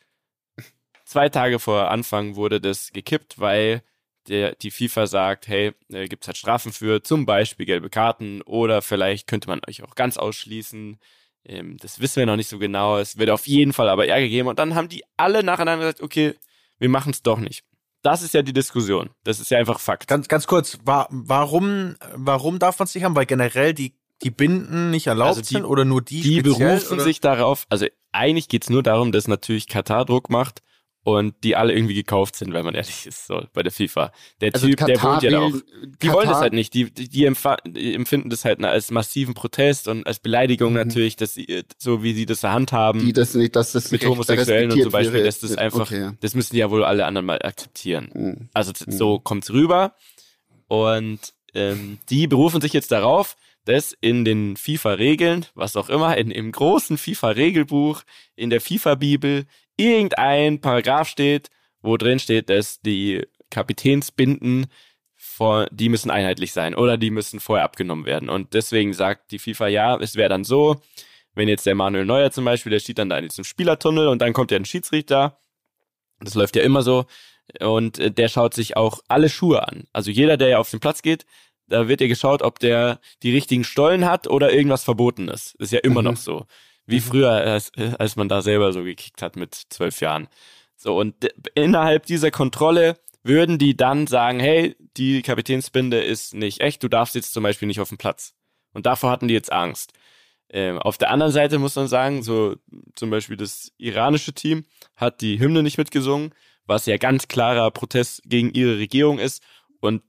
[1.05, 3.81] zwei Tage vor Anfang, wurde das gekippt, weil
[4.27, 8.81] der, die FIFA sagt, hey, äh, gibt's halt Strafen für, zum Beispiel gelbe Karten oder
[8.81, 10.97] vielleicht könnte man euch auch ganz ausschließen.
[11.45, 12.97] Ähm, das wissen wir noch nicht so genau.
[12.97, 14.47] Es wird auf jeden Fall aber Ärger geben.
[14.47, 16.35] Und dann haben die alle nacheinander gesagt, okay,
[16.79, 17.63] wir machen es doch nicht.
[18.01, 19.09] Das ist ja die Diskussion.
[19.25, 20.07] Das ist ja einfach Fakt.
[20.07, 23.15] Ganz, ganz kurz, wa warum, warum darf man es nicht haben?
[23.15, 26.93] Weil generell die, die Binden nicht erlaubt Also die- sind oder nur die die berufen
[26.95, 27.03] oder?
[27.03, 30.61] sich darauf, also eigentlich geht's nur darum, dass natürlich Katar Druck macht
[31.05, 34.11] und die alle irgendwie gekauft sind, wenn man ehrlich ist, so bei der FIFA.
[34.39, 35.51] Der Also Typ, der Katar wohnt ja da auch.
[35.51, 36.73] Die wollen das Katar- halt nicht.
[36.73, 40.77] Die, die, die, empfinden das halt als massiven Protest und als Beleidigung Mhm.
[40.79, 44.71] natürlich, dass sie, so wie sie das handhaben die das nicht, dass das mit Homosexuellen
[44.71, 45.25] und zum Beispiel, wäre.
[45.25, 46.11] dass das einfach, Okay.
[46.21, 48.09] das müssen ja wohl alle anderen mal akzeptieren.
[48.13, 48.49] Mhm.
[48.53, 49.95] Also so kommt's rüber.
[50.67, 51.19] Und
[51.53, 53.35] ähm, die berufen sich jetzt darauf,
[53.65, 58.01] dass in den FIFA-Regeln, was auch immer, in, im großen FIFA-Regelbuch,
[58.35, 59.45] in der FIFA-Bibel,
[59.77, 61.49] irgendein Paragraph steht,
[61.81, 64.67] wo drin steht, dass die Kapitänsbinden
[65.15, 68.29] vor, die müssen einheitlich sein oder die müssen vorher abgenommen werden.
[68.29, 70.81] Und deswegen sagt die FIFA, ja, es wäre dann so,
[71.33, 74.21] wenn jetzt der Manuel Neuer zum Beispiel, der steht dann da in diesem Spielertunnel und
[74.21, 75.39] dann kommt ja ein Schiedsrichter.
[76.19, 77.05] Das läuft ja immer so.
[77.59, 79.85] Und äh, der schaut sich auch alle Schuhe an.
[79.93, 81.25] Also jeder, der ja auf den Platz geht,
[81.67, 85.55] da wird ja geschaut, ob der die richtigen Stollen hat oder irgendwas verboten ist.
[85.55, 86.09] Ist ja immer mhm.
[86.09, 86.45] noch so.
[86.85, 87.01] Wie mhm.
[87.01, 90.27] früher, als, als man da selber so gekickt hat mit zwölf Jahren.
[90.75, 91.15] So, und
[91.55, 97.15] innerhalb dieser Kontrolle würden die dann sagen, hey, die Kapitänsbinde ist nicht echt, du darfst
[97.15, 98.33] jetzt zum Beispiel nicht auf den Platz.
[98.73, 99.93] Und davor hatten die jetzt Angst.
[100.49, 102.55] Ähm, auf der anderen Seite muss man sagen, so
[102.95, 104.65] zum Beispiel das iranische Team
[104.95, 106.33] hat die Hymne nicht mitgesungen,
[106.65, 109.41] was ja ganz klarer Protest gegen ihre Regierung ist.
[109.79, 110.03] Und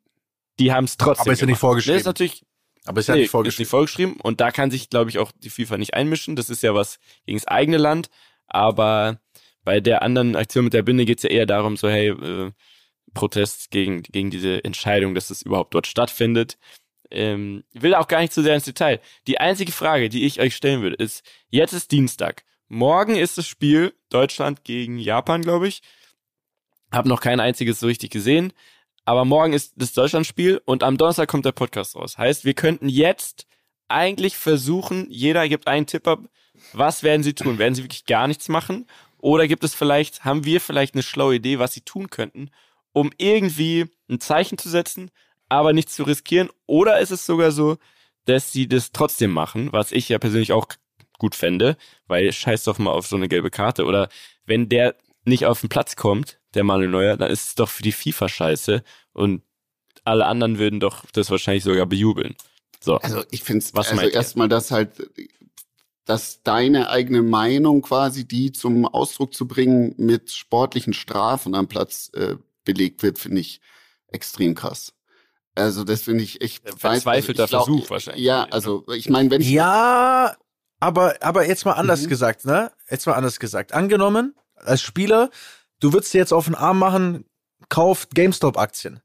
[0.58, 1.22] die haben es trotzdem.
[1.22, 1.94] Aber ist ja nicht vorgeschrieben.
[1.94, 2.44] Das ist natürlich.
[2.86, 3.54] Aber ist ja nee, nicht vorgeschrieben.
[3.54, 4.20] Ist nicht vorgeschrieben.
[4.20, 6.36] Und da kann sich, glaube ich, auch die FIFA nicht einmischen.
[6.36, 8.10] Das ist ja was gegen das eigene Land.
[8.46, 9.20] Aber
[9.64, 12.52] bei der anderen Aktion mit der Binde geht es ja eher darum, so, hey, äh,
[13.14, 16.58] Protest gegen, gegen diese Entscheidung, dass es überhaupt dort stattfindet.
[17.10, 19.00] Ähm, will auch gar nicht zu sehr ins Detail.
[19.26, 22.44] Die einzige Frage, die ich euch stellen würde, ist, jetzt ist Dienstag.
[22.68, 25.80] Morgen ist das Spiel Deutschland gegen Japan, glaube ich.
[26.90, 28.52] Hab noch kein einziges so richtig gesehen.
[29.04, 32.16] Aber morgen ist das Deutschlandspiel und am Donnerstag kommt der Podcast raus.
[32.16, 33.46] Heißt, wir könnten jetzt
[33.88, 36.20] eigentlich versuchen, jeder gibt einen Tipp ab,
[36.72, 37.58] was werden sie tun?
[37.58, 38.86] Werden sie wirklich gar nichts machen?
[39.18, 42.50] Oder gibt es vielleicht, haben wir vielleicht eine schlaue Idee, was sie tun könnten,
[42.92, 45.10] um irgendwie ein Zeichen zu setzen,
[45.48, 46.50] aber nichts zu riskieren?
[46.66, 47.76] Oder ist es sogar so,
[48.24, 50.66] dass sie das trotzdem machen, was ich ja persönlich auch
[51.18, 53.84] gut fände, weil scheiß doch mal auf so eine gelbe Karte.
[53.84, 54.08] Oder
[54.46, 57.82] wenn der nicht auf den Platz kommt, der Manuel Neuer, dann ist es doch für
[57.82, 59.42] die FIFA scheiße und
[60.04, 62.34] alle anderen würden doch das wahrscheinlich sogar bejubeln.
[62.80, 62.98] So.
[62.98, 64.90] Also ich finde es, also erstmal das halt,
[66.04, 72.10] dass deine eigene Meinung quasi, die zum Ausdruck zu bringen, mit sportlichen Strafen am Platz
[72.14, 73.60] äh, belegt wird, finde ich
[74.08, 74.92] extrem krass.
[75.54, 78.24] Also das finde ich echt verzweifelter also Versuch wahrscheinlich.
[78.24, 80.36] Ja, also ich meine, wenn ich ja,
[80.80, 82.08] aber aber jetzt mal anders mhm.
[82.08, 82.72] gesagt, ne?
[82.90, 83.72] Jetzt mal anders gesagt.
[83.72, 85.30] Angenommen, als Spieler,
[85.84, 87.26] du würdest dir jetzt auf den Arm machen,
[87.68, 89.00] kauft GameStop Aktien.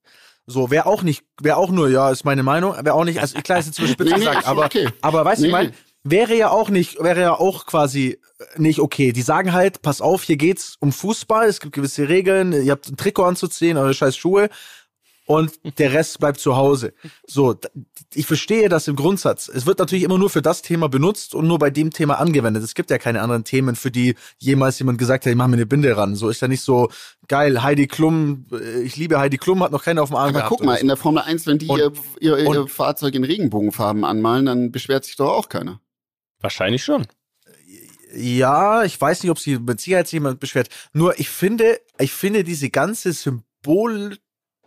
[0.48, 3.40] So, wäre auch nicht, wäre auch nur, ja, ist meine Meinung, wäre auch nicht, also
[3.42, 4.90] klar ist jetzt nee, gesagt, aber, okay.
[5.02, 5.48] aber weißt du, nee.
[5.50, 8.20] ich meine, wäre ja auch nicht, wäre ja auch quasi
[8.56, 9.12] nicht okay.
[9.12, 12.88] Die sagen halt, pass auf, hier geht's um Fußball, es gibt gewisse Regeln, ihr habt
[12.90, 14.50] ein Trikot anzuziehen oder scheiß Schuhe
[15.30, 16.92] und der Rest bleibt zu Hause.
[17.28, 17.56] So,
[18.16, 19.48] ich verstehe das im Grundsatz.
[19.48, 22.64] Es wird natürlich immer nur für das Thema benutzt und nur bei dem Thema angewendet.
[22.64, 25.54] Es gibt ja keine anderen Themen, für die jemals jemand gesagt hat, ich mach mir
[25.54, 26.16] eine Binde ran.
[26.16, 26.90] So ist ja nicht so
[27.28, 27.62] geil.
[27.62, 30.50] Heidi Klum, äh, ich liebe Heidi Klum, hat noch keiner auf dem Arm Aber gehabt.
[30.50, 30.82] guck mal, so.
[30.82, 34.72] in der Formel 1, wenn die und, ihr, ihr, ihr Fahrzeug in Regenbogenfarben anmalen, dann
[34.72, 35.80] beschwert sich doch auch keiner.
[36.40, 37.06] Wahrscheinlich schon.
[38.16, 40.70] Ja, ich weiß nicht, ob sie mit Sicherheit jemand beschwert.
[40.92, 44.18] Nur ich finde, ich finde diese ganze Symbol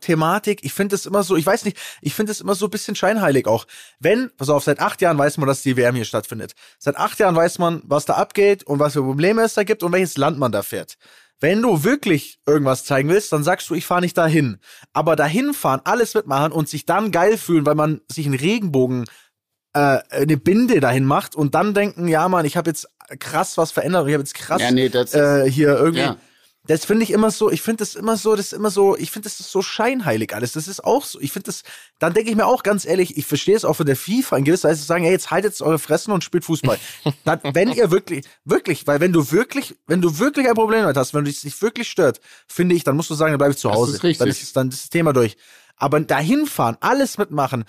[0.03, 0.61] Thematik.
[0.63, 2.95] Ich finde es immer so, ich weiß nicht, ich finde es immer so ein bisschen
[2.95, 3.67] scheinheilig auch.
[3.99, 6.53] Wenn, pass auf, seit acht Jahren weiß man, dass die WM hier stattfindet.
[6.79, 9.83] Seit acht Jahren weiß man, was da abgeht und was für Probleme es da gibt
[9.83, 10.99] und welches Land man da fährt.
[11.41, 14.59] Wenn du wirklich irgendwas zeigen willst, dann sagst du, ich fahre nicht dahin.
[14.93, 19.07] Aber dahin fahren, alles mitmachen und sich dann geil fühlen, weil man sich einen Regenbogen
[19.73, 22.89] äh, eine Binde dahin macht und dann denken, ja Mann, ich habe jetzt
[23.19, 26.01] krass was verändert, ich habe jetzt krass ja, nee, äh, hier irgendwie.
[26.03, 26.17] Ja
[26.73, 29.11] das finde ich immer so, ich finde das immer so, das ist immer so, ich
[29.11, 30.53] finde das ist so scheinheilig alles.
[30.53, 31.63] Das ist auch so, ich finde das,
[31.99, 34.45] dann denke ich mir auch ganz ehrlich, ich verstehe es auch von der FIFA in
[34.45, 36.79] gewisser Weise zu sagen, hey, jetzt haltet eure Fressen und spielt Fußball.
[37.25, 40.97] dann, wenn ihr wirklich, wirklich, weil wenn du wirklich, wenn du wirklich ein Problem damit
[40.97, 43.51] hast, wenn du dich nicht wirklich stört, finde ich, dann musst du sagen, dann bleib
[43.51, 43.93] ich zu Hause.
[43.93, 44.19] Das ist richtig.
[44.19, 45.37] Dann ist, dann ist das Thema durch.
[45.77, 47.65] Aber dahin fahren, alles mitmachen,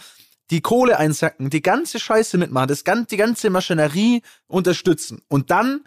[0.50, 5.82] die Kohle einsacken, die ganze Scheiße mitmachen, das ganze, die ganze Maschinerie unterstützen und dann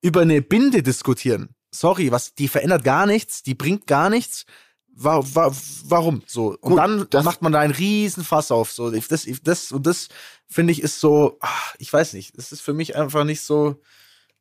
[0.00, 4.46] über eine Binde diskutieren sorry, was, die verändert gar nichts, die bringt gar nichts.
[4.92, 5.54] War, war,
[5.84, 6.22] warum?
[6.26, 6.56] So.
[6.60, 8.72] Und Gut, dann macht man da einen riesen Fass auf.
[8.72, 10.08] So, das, das, und das
[10.46, 13.80] finde ich ist so, ach, ich weiß nicht, das ist für mich einfach nicht so,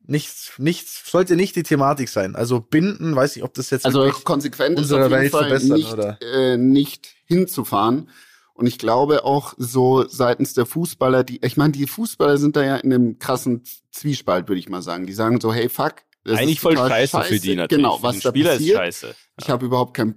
[0.01, 2.35] nicht, nicht, sollte nicht die Thematik sein.
[2.35, 5.93] Also binden, weiß ich, ob das jetzt also konsequent ist auf jeden Welt Fall nicht,
[5.93, 6.17] oder?
[6.21, 8.09] Äh, nicht hinzufahren.
[8.53, 12.63] Und ich glaube auch so seitens der Fußballer, die, ich meine, die Fußballer sind da
[12.63, 15.05] ja in einem krassen Zwiespalt, würde ich mal sagen.
[15.05, 15.95] Die sagen so, hey, fuck,
[16.29, 17.83] das Eigentlich voll scheiße, scheiße, für die natürlich.
[17.83, 18.71] Genau, was da Spieler passiert.
[18.71, 19.15] ist scheiße.
[19.39, 20.15] Ich habe überhaupt kein,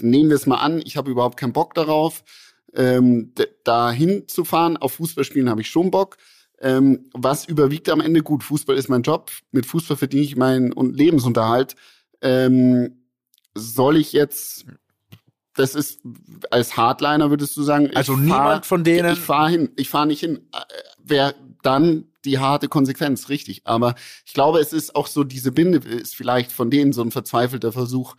[0.00, 2.24] nehmen wir es mal an, ich habe überhaupt keinen Bock darauf,
[2.74, 3.32] ähm,
[3.64, 4.76] da hinzufahren.
[4.76, 6.16] Auf Fußballspielen habe ich schon Bock.
[6.60, 8.22] Ähm, was überwiegt am Ende?
[8.22, 9.30] Gut, Fußball ist mein Job.
[9.50, 11.74] Mit Fußball verdiene ich meinen Lebensunterhalt.
[12.20, 13.02] Ähm,
[13.54, 14.66] soll ich jetzt
[15.54, 16.00] das ist
[16.50, 17.90] als Hardliner würdest du sagen.
[17.94, 19.12] Also niemand von denen.
[19.12, 20.48] Ich fahre hin, ich fahre nicht hin.
[20.52, 20.58] Äh,
[20.98, 23.62] wer dann die harte Konsequenz, richtig.
[23.64, 27.10] Aber ich glaube, es ist auch so, diese Binde ist vielleicht von denen so ein
[27.10, 28.16] verzweifelter Versuch,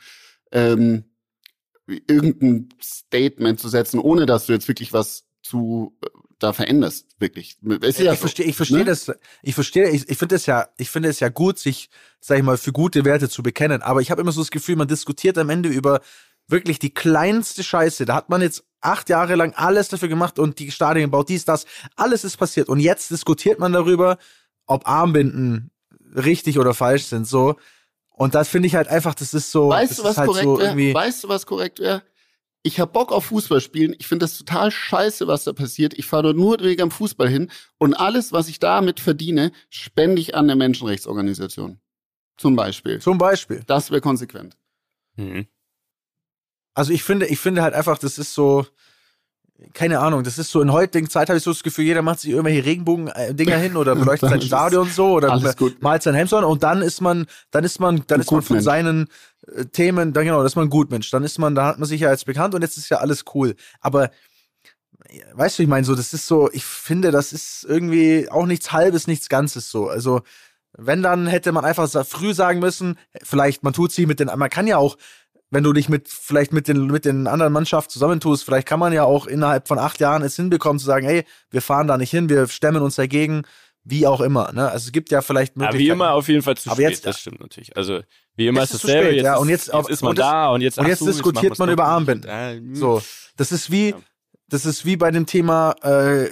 [0.51, 1.05] ähm,
[1.87, 6.07] irgendein Statement zu setzen, ohne dass du jetzt wirklich was zu äh,
[6.39, 7.57] da veränderst, wirklich.
[7.81, 8.85] Ist ja ich so, verstehe, ich verstehe ne?
[8.85, 9.11] das,
[9.41, 11.89] ich verstehe, ich, ich finde es ja, ich finde es ja gut, sich,
[12.19, 13.81] sag ich mal, für gute Werte zu bekennen.
[13.81, 16.01] Aber ich habe immer so das Gefühl, man diskutiert am Ende über
[16.47, 18.05] wirklich die kleinste Scheiße.
[18.05, 21.45] Da hat man jetzt acht Jahre lang alles dafür gemacht und die Stadien gebaut, dies,
[21.45, 21.65] das,
[21.95, 22.69] alles ist passiert.
[22.69, 24.17] Und jetzt diskutiert man darüber,
[24.65, 25.71] ob Armbinden
[26.15, 27.55] richtig oder falsch sind, so.
[28.09, 29.69] Und das finde ich halt einfach, das ist so.
[29.69, 30.93] Weißt du, was halt korrekt so wäre?
[30.93, 32.03] Weißt du, was korrekt wäre?
[32.61, 33.93] Ich hab Bock auf Fußball spielen.
[33.97, 35.93] Ich finde das total scheiße, was da passiert.
[35.95, 40.21] Ich fahre dort nur wegen am Fußball hin und alles, was ich damit verdiene, spende
[40.21, 41.81] ich an eine Menschenrechtsorganisation.
[42.37, 42.99] Zum Beispiel.
[42.99, 43.63] Zum Beispiel.
[43.67, 44.55] Das wäre konsequent.
[45.15, 45.47] Mhm.
[46.73, 48.65] Also ich finde, ich finde halt einfach, das ist so,
[49.73, 52.19] keine Ahnung, das ist so in heutigen Zeit habe ich so das Gefühl, jeder macht
[52.19, 55.39] sich irgendwelche Regenbogen-Dinger hin oder beleuchtet sein Stadion so oder
[55.79, 59.07] malt sein Hemd und dann ist man, dann ist man, dann ist man von seinen
[59.47, 61.11] äh, Themen, dann genau, das ist man ein Gutmensch.
[61.11, 63.25] Dann ist man, da hat man sich ja als bekannt und jetzt ist ja alles
[63.33, 63.55] cool.
[63.79, 64.09] Aber
[65.33, 68.71] weißt du, ich meine so, das ist so, ich finde, das ist irgendwie auch nichts
[68.71, 69.87] Halbes, nichts Ganzes so.
[69.87, 70.21] Also
[70.75, 74.49] wenn dann hätte man einfach früh sagen müssen, vielleicht man tut sich mit den, man
[74.49, 74.97] kann ja auch
[75.53, 78.91] wenn du dich mit vielleicht mit den mit den anderen Mannschaften zusammentust, vielleicht kann man
[78.91, 82.09] ja auch innerhalb von acht Jahren es hinbekommen zu sagen, hey, wir fahren da nicht
[82.09, 83.43] hin, wir stemmen uns dagegen,
[83.83, 84.51] wie auch immer.
[84.51, 84.69] Ne?
[84.69, 85.75] Also es gibt ja vielleicht Möglichkeiten.
[85.75, 86.89] Aber wie immer auf jeden Fall zu aber spät.
[86.89, 87.77] Jetzt, das stimmt natürlich.
[87.77, 88.01] Also
[88.35, 89.07] wie immer ist es dasselbe.
[89.07, 89.35] Spät, jetzt, ja.
[89.37, 92.29] und jetzt, jetzt ist man und da und jetzt, und jetzt diskutiert man über Armbinden.
[92.29, 93.01] Äh, so,
[93.37, 93.93] das ist wie
[94.49, 96.29] das ist wie bei dem Thema äh,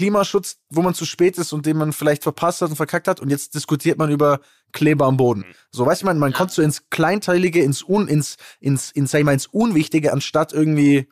[0.00, 3.20] Klimaschutz, wo man zu spät ist und den man vielleicht verpasst hat und verkackt hat.
[3.20, 4.40] Und jetzt diskutiert man über
[4.72, 5.40] Kleber am Boden.
[5.40, 5.54] Mhm.
[5.70, 9.18] So, weißt du, man, man kommt so ins Kleinteilige, ins Un, ins, ins, ins, sag
[9.18, 11.06] ich mal, ins Unwichtige, anstatt irgendwie,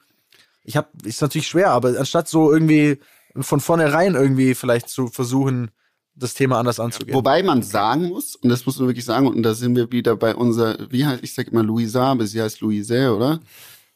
[0.65, 2.99] ich hab, ist natürlich schwer, aber anstatt so irgendwie
[3.39, 5.71] von vornherein irgendwie vielleicht zu versuchen,
[6.15, 7.15] das Thema anders anzugehen.
[7.15, 10.17] Wobei man sagen muss, und das muss man wirklich sagen, und da sind wir wieder
[10.17, 13.39] bei unser, wie heißt, ich sag immer Louisa, aber sie heißt Louise, oder?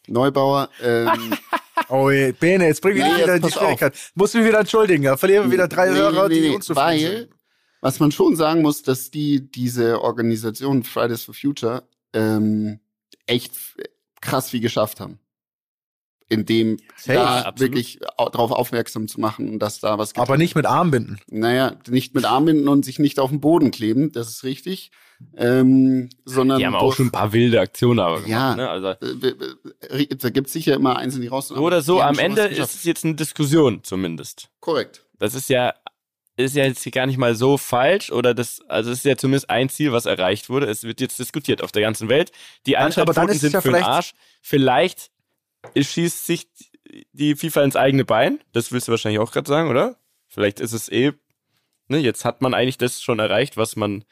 [0.09, 0.69] Neubauer.
[0.83, 1.35] Ähm,
[1.89, 3.95] oh, je, Bene, jetzt bring mich nee, wieder in die Schwierigkeit.
[4.15, 5.17] Muss mich wieder entschuldigen, ja.
[5.17, 7.29] Verlieren wir wieder drei nee, Hörer, nee, die nee, unzufrieden weil, sind.
[7.81, 12.79] Was man schon sagen muss, dass die, diese Organisation Fridays for Future, ähm,
[13.27, 13.55] echt
[14.21, 15.19] krass viel geschafft haben.
[16.29, 17.61] Indem hey, da absolut.
[17.61, 20.23] wirklich darauf aufmerksam zu machen, dass da was gibt.
[20.23, 21.21] Aber nicht mit Armbinden.
[21.27, 24.93] Naja, nicht mit Armbinden und sich nicht auf den Boden kleben, das ist richtig.
[25.37, 28.69] Ähm, sondern die haben auch schon ein paar wilde Aktionen aber gemacht, ja, ne?
[28.69, 31.51] Also äh, da gibt's sicher immer einzelne, die raus.
[31.53, 34.49] Oder so, am Ende ist es jetzt eine Diskussion zumindest.
[34.61, 35.05] Korrekt.
[35.19, 35.75] Das ist ja
[36.37, 39.51] ist ja jetzt gar nicht mal so falsch oder das, also es ist ja zumindest
[39.51, 40.67] ein Ziel, was erreicht wurde.
[40.67, 42.33] Es wird jetzt diskutiert auf der ganzen Welt.
[42.67, 44.15] Die Einschaltquoten sind ja für den Arsch.
[44.41, 45.11] Vielleicht
[45.77, 46.49] schießt sich
[47.13, 48.41] die FIFA ins eigene Bein.
[48.53, 49.97] Das willst du wahrscheinlich auch gerade sagen, oder?
[50.27, 51.13] Vielleicht ist es eh,
[51.89, 54.05] ne, jetzt hat man eigentlich das schon erreicht, was man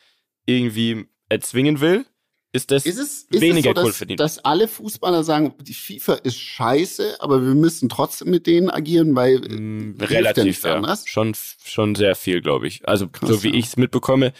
[0.59, 2.05] irgendwie erzwingen will
[2.53, 4.17] ist das ist es, ist weniger es so, cool dass, für die.
[4.17, 9.15] Dass alle Fußballer sagen, die FIFA ist scheiße, aber wir müssen trotzdem mit denen agieren,
[9.15, 10.75] weil mm, relativ ja.
[10.75, 11.05] anders.
[11.07, 12.89] Schon schon sehr viel, glaube ich.
[12.89, 13.55] Also Krass, so wie ja.
[13.55, 14.33] ich es mitbekomme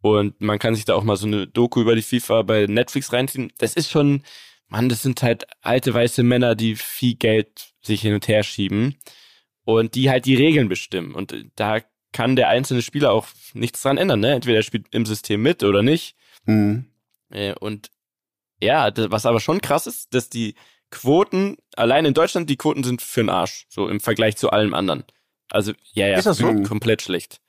[0.00, 3.12] und man kann sich da auch mal so eine Doku über die FIFA bei Netflix
[3.12, 3.52] reinziehen.
[3.58, 4.22] Das ist schon,
[4.68, 8.96] Mann, das sind halt alte weiße Männer, die viel Geld sich hin und her schieben
[9.64, 11.80] und die halt die Regeln bestimmen und da
[12.12, 14.34] kann der einzelne Spieler auch nichts dran ändern, ne?
[14.34, 16.16] Entweder er spielt im System mit oder nicht.
[16.44, 16.86] Mhm.
[17.30, 17.90] Äh, und
[18.62, 20.54] ja, was aber schon krass ist, dass die
[20.90, 24.74] Quoten, allein in Deutschland, die Quoten sind für den Arsch, so im Vergleich zu allem
[24.74, 25.04] anderen.
[25.50, 26.62] Also, ja, ja, ist das so?
[26.62, 27.40] komplett schlecht.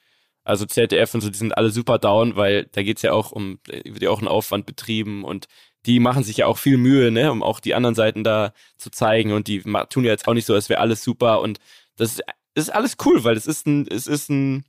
[0.44, 3.60] Also ZDF und so, die sind alle super down, weil da geht's ja auch um,
[3.66, 5.48] wird ja auch ein Aufwand betrieben und
[5.86, 8.90] die machen sich ja auch viel Mühe, ne, um auch die anderen Seiten da zu
[8.90, 11.60] zeigen und die tun ja jetzt auch nicht so, als wäre alles super und
[11.96, 14.66] das ist, das ist alles cool, weil es ist ein, es ist ein,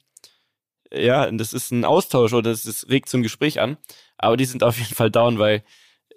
[0.92, 3.76] ja, das ist ein Austausch oder es regt zum Gespräch an.
[4.18, 5.64] Aber die sind auf jeden Fall down, weil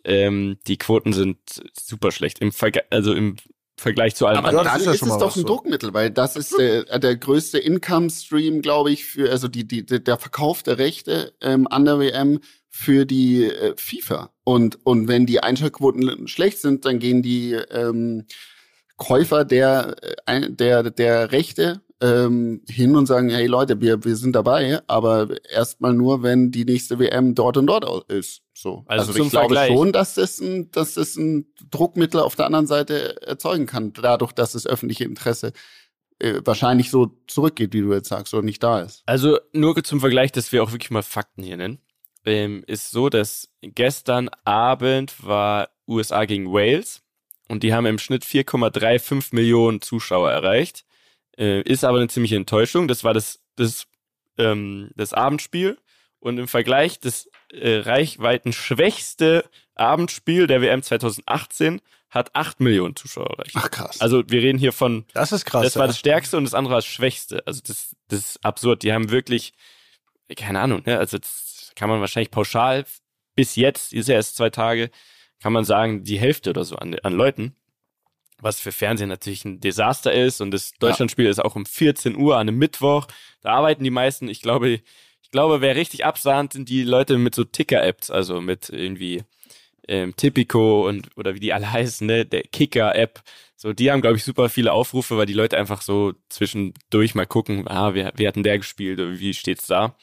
[0.03, 1.37] ähm, die Quoten sind
[1.73, 2.39] super schlecht.
[2.39, 3.37] Im Verge also im
[3.77, 4.67] Vergleich zu allem Aber anderen.
[4.67, 5.47] dann ist, ja ist es doch ein so.
[5.47, 10.17] Druckmittel, weil das ist der, der größte Income-Stream, glaube ich, für also die, die, der
[10.17, 14.33] Verkauf der Rechte ähm, an der WM für die äh, FIFA.
[14.45, 18.25] Und, und wenn die Einschaltquoten schlecht sind, dann gehen die ähm,
[18.97, 24.35] Käufer der, äh, der, der Rechte ähm, hin und sagen, hey Leute, wir, wir sind
[24.35, 28.41] dabei, aber erstmal nur, wenn die nächste WM dort und dort ist.
[28.53, 28.83] So.
[28.87, 29.67] Also, also ich glaube Vergleich.
[29.67, 34.33] schon, dass das, ein, dass das ein Druckmittel auf der anderen Seite erzeugen kann, dadurch,
[34.33, 35.53] dass das öffentliche Interesse
[36.19, 39.03] äh, wahrscheinlich so zurückgeht, wie du jetzt sagst, oder nicht da ist.
[39.05, 41.79] Also nur zum Vergleich, dass wir auch wirklich mal Fakten hier nennen,
[42.25, 47.04] ähm, ist so, dass gestern Abend war USA gegen Wales
[47.47, 50.85] und die haben im Schnitt 4,35 Millionen Zuschauer erreicht.
[51.37, 52.87] Äh, ist aber eine ziemliche Enttäuschung.
[52.87, 53.87] Das war das, das,
[54.37, 55.77] ähm, das Abendspiel.
[56.19, 63.29] und im Vergleich das äh, reichweiten schwächste Abendspiel der WM 2018 hat 8 Millionen Zuschauer
[63.29, 63.55] erreicht.
[63.55, 64.01] Ach krass.
[64.01, 65.63] Also wir reden hier von, Das ist krass.
[65.63, 65.87] das war ja.
[65.87, 67.45] das stärkste und das andere war das schwächste.
[67.45, 68.83] Also das, das ist absurd.
[68.83, 69.53] Die haben wirklich,
[70.35, 70.97] keine Ahnung, ne?
[70.97, 72.85] also das kann man wahrscheinlich pauschal
[73.35, 74.89] bis jetzt, ist ja erst zwei Tage,
[75.41, 77.55] kann man sagen, die Hälfte oder so an, an Leuten.
[78.39, 82.35] Was für Fernsehen natürlich ein Desaster ist und das Deutschlandspiel ist auch um 14 Uhr
[82.35, 83.07] an einem Mittwoch.
[83.41, 84.27] Da arbeiten die meisten.
[84.27, 88.69] Ich glaube, ich glaube, wer richtig absahnt, sind die Leute mit so Ticker-Apps, also mit
[88.69, 89.23] irgendwie
[89.87, 93.21] ähm, Tipico und oder wie die alle heißen, ne, der Kicker-App.
[93.55, 97.25] So, die haben, glaube ich, super viele Aufrufe, weil die Leute einfach so zwischendurch mal
[97.25, 99.95] gucken, ah, wer, wer hat denn der gespielt wie steht's da?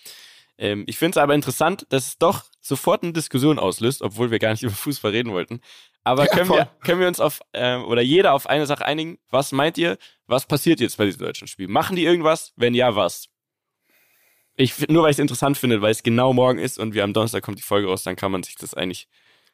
[0.63, 4.39] Ähm, ich finde es aber interessant, dass es doch sofort eine Diskussion auslöst, obwohl wir
[4.39, 5.61] gar nicht über Fußball reden wollten.
[6.05, 6.59] Aber Ja, können, voll.
[6.59, 9.19] wir, können wir uns auf, ähm, oder jeder auf eine Sache einigen?
[9.29, 11.67] Was meint ihr, was passiert jetzt bei diesem deutschen Spiel?
[11.67, 12.53] Machen die irgendwas?
[12.55, 13.29] Wenn ja, was?
[14.55, 17.13] Ich, nur weil ich es interessant finde, weil es genau morgen ist und wir am
[17.13, 19.09] Donnerstag kommt die Folge raus, dann kann man sich das eigentlich,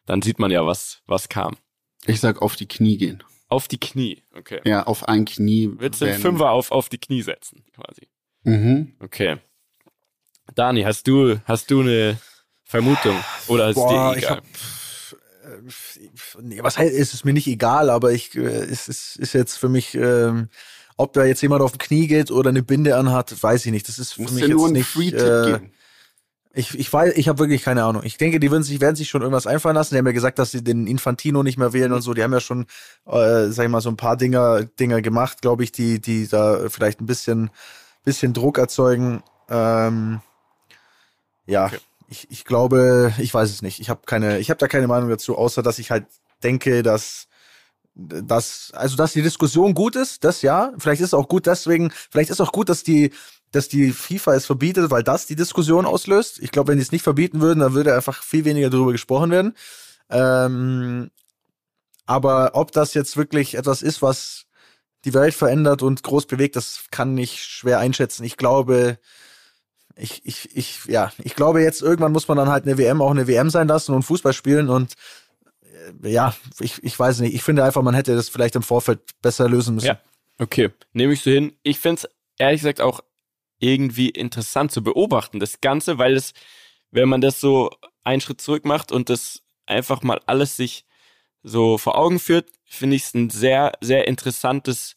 [0.04, 1.56] dann sieht man ja, was, was kam.
[2.04, 3.22] Ich sag auf die Knie gehen.
[3.48, 4.60] Auf die Knie, okay.
[4.64, 5.70] Ja, auf ein Knie.
[5.78, 8.08] Willst du den Fünfer auf, auf die Knie setzen, quasi?
[8.42, 8.94] Mhm.
[9.00, 9.38] Okay.
[10.58, 12.18] Dani, hast du, hast du eine
[12.64, 13.16] Vermutung?
[13.46, 14.36] Oder ist Boah, dir ich egal?
[14.38, 14.44] hab,
[16.42, 19.56] nee, was heißt, ist es mir nicht egal, aber ich, äh, es ist, ist jetzt
[19.56, 20.48] für mich, ähm,
[20.96, 23.86] ob da jetzt jemand auf dem Knie geht oder eine Binde anhat, weiß ich nicht.
[23.86, 24.88] Das ist für Muss mich jetzt nur nicht.
[24.88, 25.60] Free-Tipp äh,
[26.54, 28.02] ich, ich weiß, ich habe wirklich keine Ahnung.
[28.04, 29.94] Ich denke, die würden sich, werden sich schon irgendwas einfallen lassen.
[29.94, 32.14] Die haben ja gesagt, dass sie den Infantino nicht mehr wählen und so.
[32.14, 32.66] Die haben ja schon,
[33.06, 36.68] äh, sag ich mal, so ein paar Dinger, Dinger gemacht, glaube ich, die, die da
[36.68, 37.50] vielleicht ein bisschen,
[38.02, 39.22] bisschen Druck erzeugen.
[39.48, 40.20] Ähm,
[41.48, 41.78] ja, Okay.
[42.08, 43.80] ich, ich glaube, ich weiß es nicht.
[43.80, 46.06] Ich habe keine, ich habe da keine Meinung dazu, außer dass ich halt
[46.42, 47.26] denke, dass
[48.00, 50.72] dass, also dass die Diskussion gut ist, das ja.
[50.78, 53.12] Vielleicht ist es auch gut deswegen, vielleicht ist auch gut, dass die,
[53.50, 56.38] dass die FIFA es verbietet, weil das die Diskussion auslöst.
[56.40, 59.32] Ich glaube, wenn die es nicht verbieten würden, dann würde einfach viel weniger darüber gesprochen
[59.32, 59.54] werden.
[60.10, 61.10] Ähm,
[62.06, 64.46] aber ob das jetzt wirklich etwas ist, was
[65.04, 68.24] die Welt verändert und groß bewegt, das kann ich schwer einschätzen.
[68.24, 68.98] Ich glaube,
[69.98, 73.10] ich, ich, ich, ja, ich glaube jetzt irgendwann muss man dann halt eine WM auch
[73.10, 74.94] eine WM sein lassen und Fußball spielen und
[76.02, 77.34] äh, ja, ich, ich weiß nicht.
[77.34, 79.86] Ich finde einfach, man hätte das vielleicht im Vorfeld besser lösen müssen.
[79.86, 80.00] Ja.
[80.38, 81.52] Okay, nehme ich so hin.
[81.62, 82.08] Ich finde es
[82.38, 83.00] ehrlich gesagt auch
[83.58, 86.32] irgendwie interessant zu beobachten, das Ganze, weil es,
[86.92, 87.70] wenn man das so
[88.04, 90.86] einen Schritt zurück macht und das einfach mal alles sich
[91.42, 94.96] so vor Augen führt, finde ich es ein sehr, sehr interessantes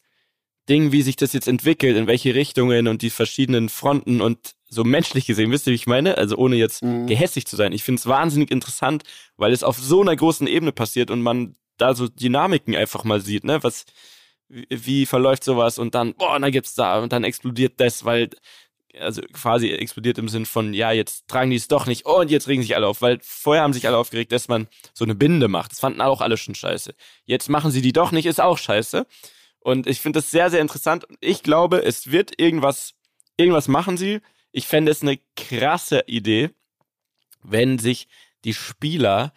[0.68, 4.84] Ding, wie sich das jetzt entwickelt, in welche Richtungen und die verschiedenen Fronten und so
[4.84, 6.16] menschlich gesehen, wisst ihr, wie ich meine?
[6.16, 7.06] Also ohne jetzt Mhm.
[7.06, 7.72] gehässig zu sein.
[7.72, 9.02] Ich finde es wahnsinnig interessant,
[9.36, 13.20] weil es auf so einer großen Ebene passiert und man da so Dynamiken einfach mal
[13.20, 13.62] sieht, ne?
[13.62, 13.84] Was,
[14.48, 18.30] wie, verläuft sowas und dann, boah, und dann gibt's da und dann explodiert das, weil,
[18.98, 22.30] also quasi explodiert im Sinn von, ja, jetzt tragen die es doch nicht oh, und
[22.30, 25.14] jetzt regen sich alle auf, weil vorher haben sich alle aufgeregt, dass man so eine
[25.14, 25.72] Binde macht.
[25.72, 26.94] Das fanden auch alle schon scheiße.
[27.24, 29.06] Jetzt machen sie die doch nicht, ist auch scheiße.
[29.60, 31.06] Und ich finde das sehr, sehr interessant.
[31.20, 32.94] Ich glaube, es wird irgendwas,
[33.36, 34.20] irgendwas machen sie.
[34.52, 36.50] Ich fände es eine krasse Idee,
[37.42, 38.06] wenn sich
[38.44, 39.32] die Spieler,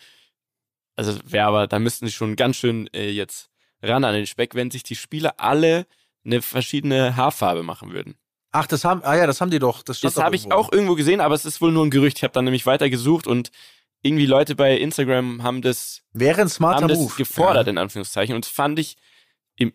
[0.96, 3.50] also wäre aber, da müssten sie schon ganz schön äh, jetzt
[3.82, 5.88] ran an den Speck, wenn sich die Spieler alle
[6.26, 8.16] eine verschiedene Haarfarbe machen würden.
[8.52, 9.84] Ach, das haben, ah ja, das haben die doch.
[9.84, 12.18] Das, Das habe ich auch irgendwo gesehen, aber es ist wohl nur ein Gerücht.
[12.18, 13.52] Ich habe dann nämlich weiter gesucht und
[14.02, 17.14] irgendwie Leute bei Instagram haben das, Wäre ein smarter haben das Move.
[17.18, 18.34] gefordert, in Anführungszeichen.
[18.34, 18.96] Und das fand ich,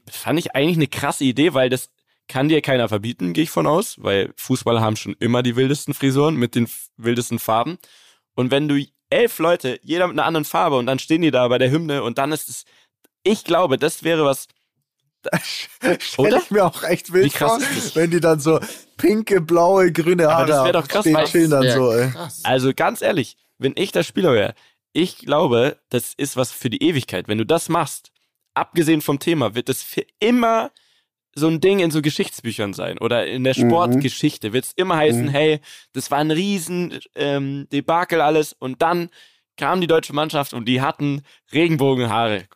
[0.09, 1.91] fand ich eigentlich eine krasse Idee, weil das
[2.31, 5.93] kann dir keiner verbieten, gehe ich von aus, weil Fußballer haben schon immer die wildesten
[5.93, 7.79] Frisuren mit den wildesten Farben.
[8.35, 11.49] Und wenn du elf Leute, jeder mit einer anderen Farbe und dann stehen die da
[11.49, 12.65] bei der Hymne und dann ist es,
[13.25, 14.47] ich glaube, das wäre was,
[15.43, 16.39] Stell Oder?
[16.39, 17.97] ich mir auch echt wild Wie krass vor, ist das?
[17.97, 18.59] wenn die dann so
[18.97, 20.73] pinke, blaue, grüne Haare Aber das wär haben.
[20.73, 22.11] doch krass, stehen, dann so, ey.
[22.11, 22.41] krass.
[22.45, 24.55] Also ganz ehrlich, wenn ich der Spieler wäre,
[24.93, 27.29] ich glaube, das ist was für die Ewigkeit.
[27.29, 28.13] Wenn du das machst,
[28.55, 30.71] abgesehen vom Thema, wird es für immer
[31.35, 33.69] so ein Ding in so Geschichtsbüchern sein oder in der Mhm.
[33.69, 35.29] Sportgeschichte wird es immer heißen, Mhm.
[35.29, 35.61] hey,
[35.93, 39.11] das war ein riesen ähm, Debakel alles und dann
[39.57, 42.47] kam die deutsche Mannschaft und die hatten Regenbogenhaare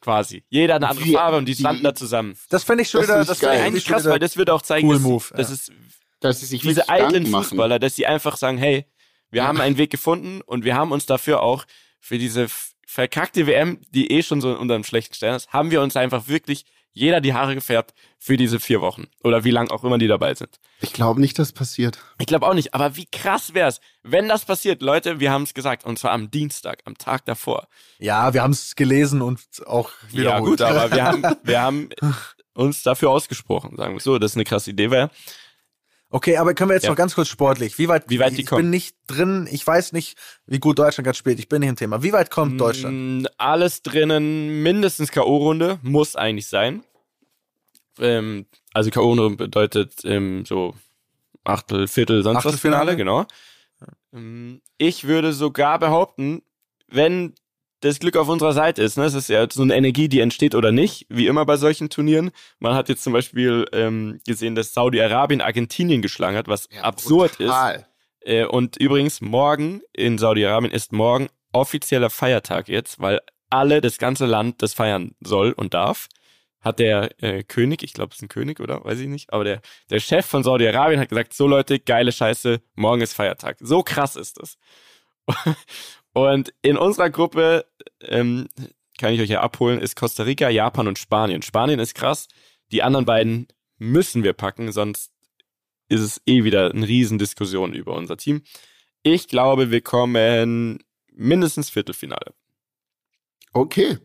[0.00, 0.44] quasi.
[0.48, 2.36] Jeder eine andere Wie- Farbe und die die- standen da zusammen.
[2.48, 4.62] Das fände ich schon Das wieder, ist das ich Eigentlich krass, weil das würde auch
[4.62, 5.54] zeigen, cool dass, Move, das ja.
[5.54, 5.72] ist
[6.20, 7.44] Dass sie sich diese eitlen machen.
[7.44, 8.86] Fußballer, dass sie einfach sagen, hey,
[9.30, 9.48] wir Ja.
[9.48, 11.64] haben einen Weg gefunden und wir haben uns dafür auch
[12.00, 12.46] für diese
[12.86, 16.28] verkackte WM, die eh schon so unter einem schlechten Stern ist, haben wir uns einfach
[16.28, 16.64] wirklich
[16.94, 20.32] jeder die Haare gefärbt für diese vier Wochen oder wie lang auch immer die dabei
[20.34, 20.58] sind.
[20.80, 21.98] Ich glaube nicht, dass passiert.
[22.18, 25.52] Ich glaube auch nicht, aber wie krass wär's, wenn das passiert, Leute, wir haben es
[25.52, 27.68] gesagt und zwar am Dienstag, am Tag davor.
[27.98, 30.44] Ja, wir haben es gelesen und auch Ja wiederholt.
[30.44, 31.90] gut, aber wir haben, wir haben
[32.54, 35.10] uns dafür ausgesprochen, sagen wir so, dass es eine krasse Idee wäre.
[36.14, 36.90] Okay, aber können wir jetzt Ja.
[36.90, 37.76] noch ganz kurz sportlich?
[37.76, 38.62] Wie weit, Wie weit die ich kommen?
[38.62, 41.40] bin nicht drin, ich weiß nicht, wie gut Deutschland gerade spielt.
[41.40, 42.04] Ich bin nicht im Thema.
[42.04, 43.22] Wie weit kommt Deutschland?
[43.22, 46.84] Mm, Alles drinnen, mindestens K.O.-Runde, muss eigentlich sein.
[47.98, 50.76] Ähm, also K.O.-Runde bedeutet ähm, so
[51.42, 52.92] Achtel, Viertel, sonst was Achtelfinale?
[52.92, 53.26] Finale, genau.
[54.12, 56.42] Ähm, ich würde sogar behaupten,
[56.86, 57.34] wenn
[57.80, 60.54] das Glück auf unserer Seite ist, ne, es ist ja so eine Energie, die entsteht
[60.54, 62.30] oder nicht, wie immer bei solchen Turnieren.
[62.58, 67.48] Man hat jetzt zum Beispiel ähm, gesehen, dass Saudi-Arabien Argentinien geschlagen hat, was absurd ist.
[67.48, 67.86] brutal.
[68.20, 73.20] Äh, und übrigens, morgen in Saudi-Arabien ist morgen offizieller Feiertag jetzt, weil
[73.50, 76.08] alle, das ganze Land das feiern soll und darf.
[76.60, 78.82] Hat der äh, König, ich glaube, es ist ein König, oder?
[78.82, 79.32] Weiß ich nicht.
[79.34, 79.60] Aber der,
[79.90, 83.58] der Chef von Saudi-Arabien hat gesagt, so Leute, geile Scheiße, morgen ist Feiertag.
[83.60, 84.56] So krass ist es.
[86.14, 87.66] Und in unserer Gruppe,
[88.00, 88.48] ähm,
[88.98, 91.42] kann ich euch ja abholen, ist Costa Rica, Japan und Spanien.
[91.42, 92.28] Spanien ist krass.
[92.70, 95.12] Die anderen beiden müssen wir packen, sonst
[95.88, 98.42] ist es eh wieder eine Riesendiskussion über unser Team.
[99.02, 100.78] Ich glaube, wir kommen
[101.12, 102.32] mindestens Viertelfinale.
[103.52, 103.98] Okay,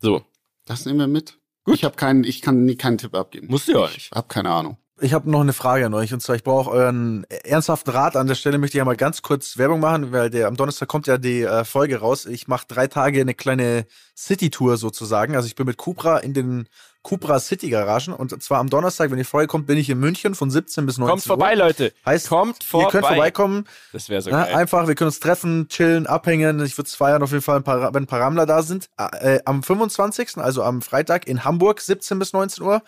[0.00, 0.24] So,
[0.64, 1.38] das nehmen wir mit.
[1.66, 3.46] Ich habe keinen, ich kann nie keinen Tipp abgeben.
[3.48, 4.12] Musst du ja auch Ich nicht.
[4.12, 4.76] habe keine Ahnung.
[4.98, 8.16] Ich habe noch eine Frage an euch und zwar, ich brauche euren ernsthaften Rat.
[8.16, 10.88] An der Stelle möchte ich ja mal ganz kurz Werbung machen, weil der am Donnerstag
[10.88, 12.24] kommt ja die äh, Folge raus.
[12.24, 13.84] Ich mache drei Tage eine kleine
[14.16, 15.36] City-Tour sozusagen.
[15.36, 16.66] Also ich bin mit Cupra in den
[17.02, 20.50] Cupra City-Garagen und zwar am Donnerstag, wenn die Folge kommt, bin ich in München von
[20.50, 21.66] 17 bis 19 Kommt vorbei, Uhr.
[21.66, 21.92] Leute.
[22.06, 22.86] Heißt, Kommt vorbei.
[22.86, 23.68] Ihr könnt vorbeikommen.
[23.92, 24.54] Das wäre so geil.
[24.54, 26.64] einfach, wir können uns treffen, chillen, abhängen.
[26.64, 28.88] Ich würde es feiern auf jeden Fall, ein paar, wenn ein paar Rammler da sind.
[28.96, 32.82] Äh, am 25., also am Freitag in Hamburg, 17 bis 19 Uhr.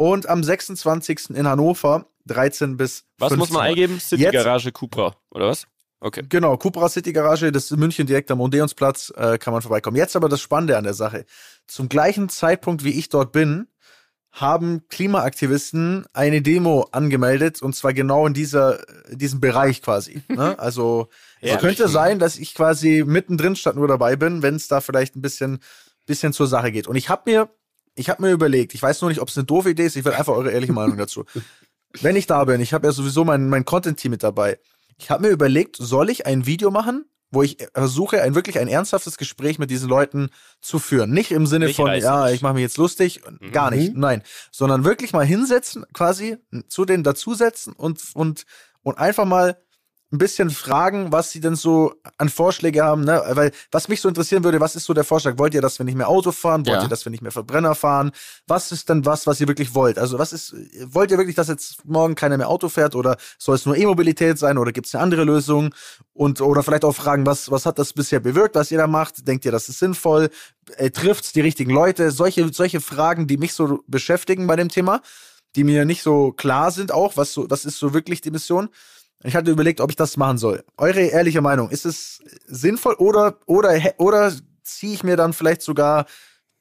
[0.00, 1.28] Und am 26.
[1.34, 4.00] in Hannover, 13 bis Was 15 muss man eingeben?
[4.00, 5.66] City Jetzt- Garage Cupra, oder was?
[6.00, 6.22] Okay.
[6.26, 9.98] Genau, Cupra City Garage, das ist in München direkt am Odeonsplatz, äh, kann man vorbeikommen.
[9.98, 11.26] Jetzt aber das Spannende an der Sache.
[11.66, 13.66] Zum gleichen Zeitpunkt, wie ich dort bin,
[14.32, 18.78] haben Klimaaktivisten eine Demo angemeldet und zwar genau in dieser,
[19.10, 20.22] diesem Bereich quasi.
[20.28, 20.58] Ne?
[20.58, 21.10] Also
[21.42, 21.60] es Herrlich.
[21.76, 25.20] könnte sein, dass ich quasi mittendrin statt nur dabei bin, wenn es da vielleicht ein
[25.20, 25.58] bisschen,
[26.06, 26.88] bisschen zur Sache geht.
[26.88, 27.50] Und ich habe mir,
[27.94, 30.04] ich habe mir überlegt, ich weiß nur nicht, ob es eine doofe Idee ist, ich
[30.04, 31.24] will einfach eure ehrliche Meinung dazu.
[32.00, 34.58] Wenn ich da bin, ich habe ja sowieso mein, mein Content-Team mit dabei.
[34.96, 38.68] Ich habe mir überlegt, soll ich ein Video machen, wo ich versuche, ein wirklich ein
[38.68, 40.30] ernsthaftes Gespräch mit diesen Leuten
[40.60, 41.10] zu führen.
[41.10, 43.52] Nicht im Sinne Nicht von, ja, ich mache mich jetzt lustig, Mhm.
[43.52, 44.22] gar nicht, nein.
[44.52, 46.36] Sondern wirklich mal hinsetzen, quasi
[46.68, 48.44] zu denen dazusetzen und, und,
[48.82, 49.60] und einfach mal
[50.12, 53.22] ein bisschen fragen, was sie denn so an Vorschläge haben, ne?
[53.30, 55.38] Weil was mich so interessieren würde, was ist so der Vorschlag?
[55.38, 56.66] Wollt ihr, dass wir nicht mehr Auto fahren?
[56.66, 56.82] Wollt Ja.
[56.82, 58.10] ihr, dass wir nicht mehr Verbrenner fahren?
[58.48, 59.98] Was ist denn was, was ihr wirklich wollt?
[59.98, 60.54] Also was ist,
[60.86, 64.36] wollt ihr wirklich, dass jetzt morgen keiner mehr Auto fährt oder soll es nur E-Mobilität
[64.36, 65.72] sein oder gibt es eine andere Lösung?
[66.12, 69.28] Und oder vielleicht auch fragen, was, was hat das bisher bewirkt, was ihr da macht?
[69.28, 70.30] Denkt ihr, das ist sinnvoll?
[70.76, 72.10] Äh, Trifft die richtigen Leute?
[72.10, 75.02] Solche, solche Fragen, die mich so beschäftigen bei dem Thema,
[75.54, 78.70] die mir nicht so klar sind auch, was so, was ist so wirklich die Mission?
[79.22, 80.64] Ich hatte überlegt, ob ich das machen soll.
[80.76, 86.06] Eure ehrliche Meinung, ist es sinnvoll oder, oder, oder ziehe ich mir dann vielleicht sogar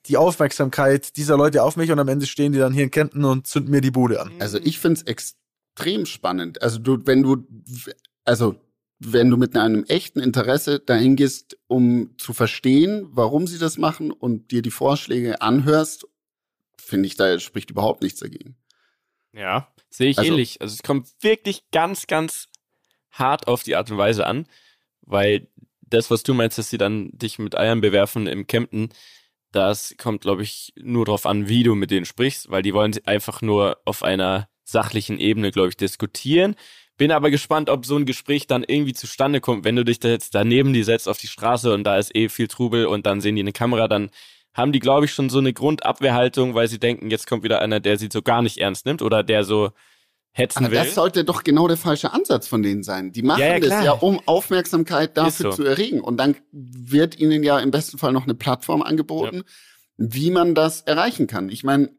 [0.05, 3.23] die Aufmerksamkeit dieser Leute auf mich und am Ende stehen die dann hier in Kempten
[3.25, 4.31] und zünden mir die Bude an?
[4.39, 6.61] Also ich find's extrem spannend.
[6.61, 7.45] Also du, wenn du,
[8.25, 8.55] also
[8.99, 14.11] wenn du mit einem echten Interesse dahin gehst, um zu verstehen, warum sie das machen
[14.11, 16.05] und dir die Vorschläge anhörst,
[16.77, 18.55] finde ich, da spricht überhaupt nichts dagegen.
[19.33, 20.61] Ja, sehe ich Also- ähnlich.
[20.61, 22.47] Also es kommt wirklich ganz, ganz
[23.11, 24.47] hart auf die Art und Weise an,
[25.01, 25.47] weil
[25.81, 28.89] das, was du meinst, dass sie dann dich mit Eiern bewerfen im Campen,
[29.51, 32.95] das kommt, glaube ich, nur drauf an, wie du mit denen sprichst, weil die wollen
[33.05, 36.55] einfach nur auf einer sachlichen Ebene, glaube ich, diskutieren.
[36.97, 40.09] Bin aber gespannt, ob so ein Gespräch dann irgendwie zustande kommt, wenn du dich da
[40.09, 43.21] jetzt daneben die setzt auf die Straße und da ist eh viel Trubel und dann
[43.21, 44.11] sehen die eine Kamera, dann
[44.53, 47.79] haben die, glaube ich, schon so eine Grundabwehrhaltung, weil sie denken, jetzt kommt wieder einer,
[47.79, 49.71] der sie so gar nicht ernst nimmt oder der so
[50.31, 50.79] hetzen Aber will.
[50.79, 53.11] das sollte doch genau der falsche Ansatz von denen sein.
[53.11, 55.57] Die machen Ja, ja, das ja, um Aufmerksamkeit dafür so.
[55.57, 56.01] zu erregen.
[56.01, 59.43] Und dann wird ihnen ja im besten Fall noch eine Plattform angeboten,
[59.97, 61.49] wie man das erreichen kann.
[61.49, 61.91] Ich meine,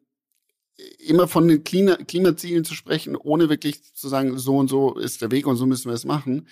[0.98, 5.22] immer von den Klima Klimazielen zu sprechen, ohne wirklich zu sagen, so und so ist
[5.22, 6.48] der Weg und so müssen wir es machen.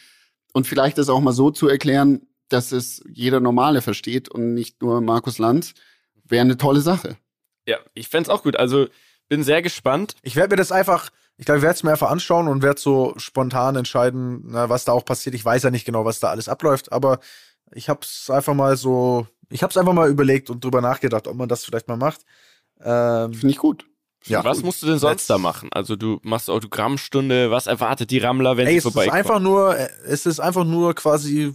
[0.52, 4.80] Und vielleicht das auch mal so zu erklären, dass es jeder Normale versteht und nicht
[4.82, 5.74] nur Markus Lanz,
[6.24, 7.16] wäre eine tolle Sache.
[7.66, 8.56] ja, ich fänd's auch gut.
[8.56, 8.86] Also
[9.28, 10.14] bin sehr gespannt.
[10.22, 12.80] Ich werde mir das einfach, ich glaube, ich werde es mir einfach anschauen und werde
[12.80, 15.34] so spontan entscheiden, na, was da auch passiert.
[15.34, 17.20] Ich weiß ja nicht genau, was da alles abläuft, aber
[17.72, 21.26] ich habe es einfach mal so, ich habe es einfach mal überlegt und drüber nachgedacht,
[21.28, 22.22] ob man das vielleicht mal macht.
[22.80, 23.84] Ähm, Finde ich gut.
[24.24, 24.42] Ja.
[24.44, 25.68] Was musst du denn sonst Let's- da machen?
[25.72, 29.18] Also du machst Autogrammstunde, was erwartet die Rammler, wenn Ey, sie es ist vorbeikommen?
[29.18, 29.76] einfach nur,
[30.06, 31.54] es ist einfach nur quasi,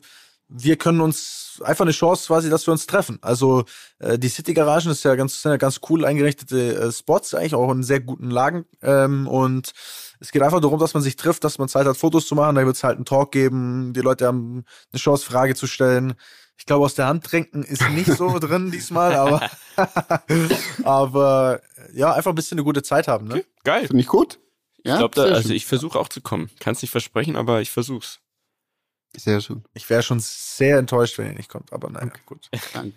[0.56, 3.18] wir können uns einfach eine Chance quasi, dass wir uns treffen.
[3.22, 3.66] Also
[3.98, 7.56] äh, die City Garagen ist ja ganz, sind ja ganz cool eingerichtete äh, Spots, eigentlich
[7.56, 9.74] auch in sehr guten Lagen ähm, und
[10.20, 12.56] Es geht einfach darum, dass man sich trifft, dass man Zeit hat, Fotos zu machen.
[12.56, 13.94] Da wird es halt einen Talk geben.
[13.94, 16.14] Die Leute haben eine Chance, Frage zu stellen.
[16.56, 19.50] Ich glaube, aus der Hand trinken ist nicht so drin diesmal, aber,
[20.84, 21.62] aber
[21.94, 23.28] ja, einfach ein bisschen eine gute Zeit haben.
[23.28, 23.36] Ne?
[23.36, 23.88] Okay, geil.
[23.88, 24.40] Finde ich gut.
[24.86, 26.52] Ja, ich glaube, also ich versuche auch zu kommen.
[26.60, 28.20] Kann es nicht versprechen, aber ich versuch's.
[29.16, 29.64] Sehr schön.
[29.74, 32.22] Ich wäre schon sehr enttäuscht, wenn ihr nicht kommt, aber naja, okay.
[32.26, 32.50] gut.
[32.74, 32.96] Danke.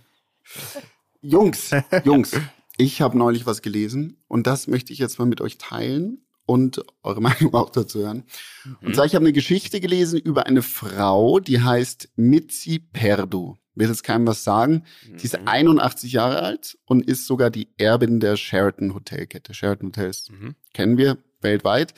[1.20, 1.70] Jungs,
[2.04, 2.36] Jungs,
[2.76, 6.84] ich habe neulich was gelesen und das möchte ich jetzt mal mit euch teilen und
[7.02, 8.24] eure Meinung auch dazu hören.
[8.64, 8.76] Mhm.
[8.82, 13.56] Und zwar, ich habe eine Geschichte gelesen über eine Frau, die heißt Mitzi Perdu.
[13.74, 14.84] Will jetzt keinem was sagen.
[15.06, 15.18] Mhm.
[15.18, 16.16] Sie ist 81 mhm.
[16.16, 19.52] Jahre alt und ist sogar die Erbin der Sheraton Hotelkette.
[19.52, 20.54] Sheraton Hotels mhm.
[20.72, 21.92] kennen wir weltweit.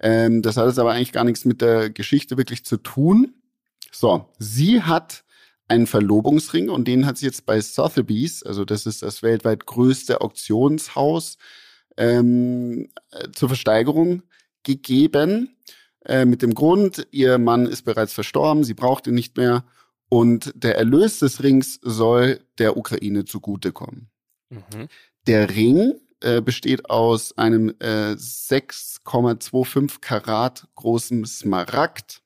[0.00, 3.32] Ähm, das hat jetzt aber eigentlich gar nichts mit der Geschichte wirklich zu tun.
[3.94, 5.24] So, sie hat
[5.68, 10.20] einen Verlobungsring und den hat sie jetzt bei Sotheby's, also das ist das weltweit größte
[10.20, 11.38] Auktionshaus,
[11.96, 14.22] ähm, äh, zur Versteigerung
[14.64, 15.56] gegeben.
[16.04, 19.64] Äh, mit dem Grund, ihr Mann ist bereits verstorben, sie braucht ihn nicht mehr
[20.08, 24.10] und der Erlös des Rings soll der Ukraine zugutekommen.
[24.50, 24.88] Mhm.
[25.26, 32.23] Der Ring äh, besteht aus einem äh, 6,25 Karat großen Smaragd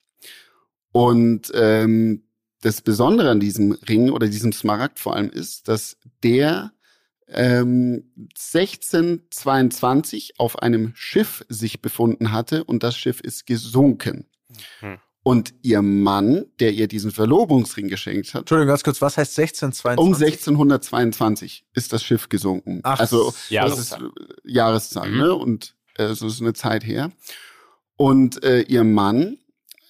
[0.93, 2.25] und ähm,
[2.61, 6.73] das Besondere an diesem Ring oder diesem Smaragd vor allem ist, dass der
[7.29, 14.27] ähm, 1622 auf einem Schiff sich befunden hatte und das Schiff ist gesunken.
[14.81, 14.99] Hm.
[15.23, 18.41] Und ihr Mann, der ihr diesen Verlobungsring geschenkt hat.
[18.43, 19.99] Entschuldigung, ganz kurz, was heißt 1622?
[19.99, 22.81] Um 1622 ist das Schiff gesunken.
[22.83, 24.01] Ach, also Jahreszahl.
[24.01, 25.19] Das ist Jahreszahl, mhm.
[25.19, 25.35] ne?
[25.35, 27.13] Und äh, so ist eine Zeit her.
[27.97, 29.37] Und äh, ihr Mann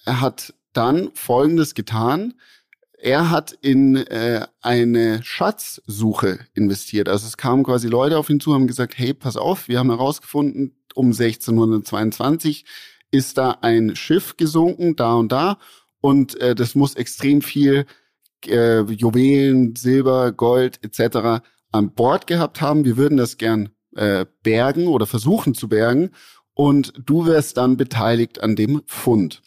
[0.05, 2.33] hat dann Folgendes getan
[3.01, 7.07] er hat in äh, eine Schatzsuche investiert.
[7.07, 9.89] Also es kamen quasi Leute auf ihn zu, haben gesagt, hey, pass auf, wir haben
[9.89, 12.65] herausgefunden, um 1622
[13.11, 15.57] ist da ein Schiff gesunken, da und da.
[16.01, 17.85] Und äh, das muss extrem viel
[18.45, 21.41] äh, Juwelen, Silber, Gold etc.
[21.71, 22.85] an Bord gehabt haben.
[22.85, 26.11] Wir würden das gern äh, bergen oder versuchen zu bergen.
[26.53, 29.41] Und du wärst dann beteiligt an dem Fund.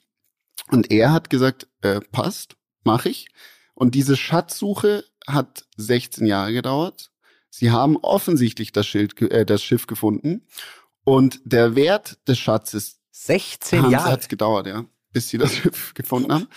[0.71, 3.29] Und er hat gesagt, äh, passt, mache ich.
[3.75, 7.11] Und diese Schatzsuche hat 16 Jahre gedauert.
[7.51, 10.47] Sie haben offensichtlich das, Schild, äh, das Schiff gefunden.
[11.05, 16.33] Und der Wert des Schatzes 16 Jahre hat gedauert, ja, bis sie das Schiff gefunden
[16.33, 16.49] haben.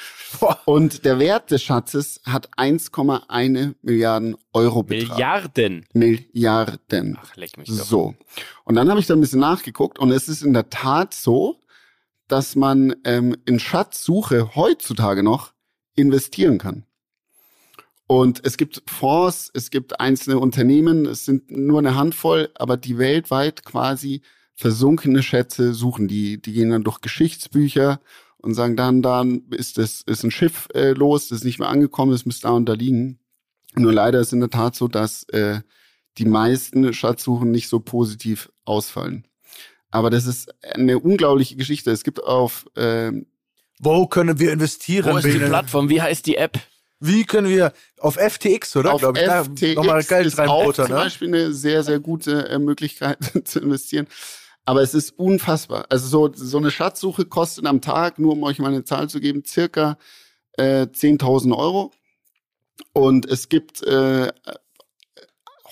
[0.65, 5.11] Und der Wert des Schatzes hat 1,1 Milliarden Euro betragen.
[5.11, 5.85] Milliarden.
[5.93, 7.17] Milliarden.
[7.21, 7.85] Ach, leck mich doch.
[7.85, 8.15] So.
[8.63, 11.59] Und dann habe ich da ein bisschen nachgeguckt und es ist in der Tat so,
[12.27, 15.53] dass man ähm, in Schatzsuche heutzutage noch
[15.95, 16.85] investieren kann.
[18.07, 22.97] Und es gibt Fonds, es gibt einzelne Unternehmen, es sind nur eine Handvoll, aber die
[22.97, 24.21] weltweit quasi
[24.53, 26.07] versunkene Schätze suchen.
[26.07, 27.99] Die, die gehen dann durch Geschichtsbücher
[28.37, 31.69] und sagen dann, dann ist das ist ein Schiff äh, los, das ist nicht mehr
[31.69, 33.19] angekommen, das müsste da und da liegen.
[33.75, 35.61] Nur leider ist in der Tat so, dass äh,
[36.17, 39.27] die meisten Schatzsuchen nicht so positiv ausfallen.
[39.95, 41.89] Aber das ist eine unglaubliche Geschichte.
[41.89, 43.13] Es gibt auf äh,
[43.79, 45.13] wo können wir investieren?
[45.13, 45.87] Wo ist die Plattform?
[45.87, 46.59] Wie heißt die App?
[46.99, 48.93] Wie können wir auf FTX, oder?
[48.93, 50.73] Auf ich, FTX nochmal Geld ist auch ne?
[50.73, 54.07] zum Beispiel eine sehr, sehr gute äh, Möglichkeit zu investieren.
[54.65, 55.85] Aber es ist unfassbar.
[55.89, 59.21] Also so, so eine Schatzsuche kostet am Tag, nur um euch mal eine Zahl zu
[59.21, 59.97] geben, circa
[60.57, 61.93] äh, 10.000 Euro.
[62.91, 64.27] Und es gibt äh,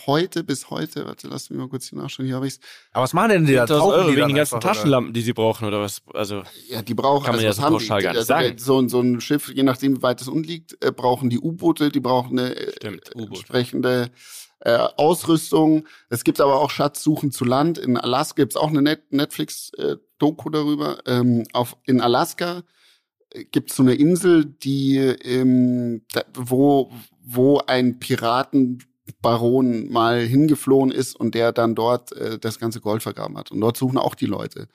[0.06, 2.60] heute bis heute, warte, lass mich mal kurz hier nachschauen, hier habe ich's.
[2.92, 3.66] Aber was machen denn die da?
[3.66, 5.14] Euro die wegen den ganzen Taschenlampen, oder?
[5.14, 6.02] die sie brauchen oder was?
[6.14, 8.58] Also ja, die brauchen kann man also, ja so pauschal gar nicht also, sagen.
[8.58, 12.00] So, so ein Schiff, je nachdem wie weit es unliegt, äh, brauchen die U-Boote, die
[12.00, 14.12] brauchen eine äh, Stimmt, entsprechende
[14.60, 15.86] äh, Ausrüstung.
[16.10, 17.78] Es gibt aber auch Schatzsuchen zu Land.
[17.78, 21.00] In Alaska gibt's auch eine Net Netflix-Doku äh, darüber.
[21.06, 22.64] Ähm, auf, in Alaska
[23.32, 26.92] äh, gibt's so eine Insel, die ähm, da, wo
[27.26, 28.84] wo ein Piraten
[29.22, 33.52] Baron mal hingeflohen ist und der dann dort äh, das ganze Gold vergraben hat.
[33.52, 34.68] Und dort suchen auch die Leute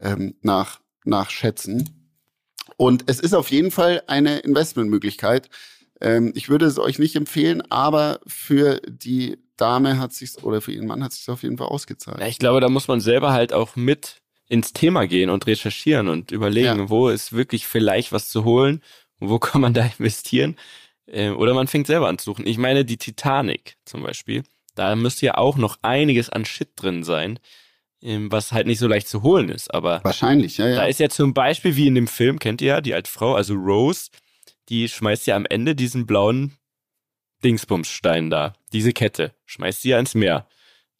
[0.00, 2.10] ähm, nach, nach Schätzen.
[2.76, 5.48] Und es ist auf jeden Fall eine Investmentmöglichkeit.
[6.00, 10.72] Ähm, ich würde es euch nicht empfehlen, aber für die Dame hat sich oder für
[10.72, 12.20] ihren Mann hat sich auf jeden Fall ausgezahlt.
[12.20, 16.08] Ja, ich glaube, da muss man selber halt auch mit ins Thema gehen und recherchieren
[16.08, 16.90] und überlegen, ja.
[16.90, 18.82] wo ist wirklich vielleicht was zu holen
[19.18, 20.56] und wo kann man da investieren.
[21.08, 22.46] Ähm, oder man fängt selber an zu suchen.
[22.46, 24.42] Ich meine, die Titanic zum Beispiel,
[24.74, 27.38] da müsste ja auch noch einiges an Shit drin sein,
[28.02, 29.72] ähm, was halt nicht so leicht zu holen ist.
[29.72, 30.76] Aber wahrscheinlich, ja, ja.
[30.76, 33.34] Da ist ja zum Beispiel, wie in dem Film, kennt ihr ja, die alte Frau,
[33.34, 34.10] also Rose,
[34.68, 36.56] die schmeißt ja am Ende diesen blauen
[37.44, 40.48] Dingsbumsstein da, diese Kette, schmeißt sie ja ins Meer.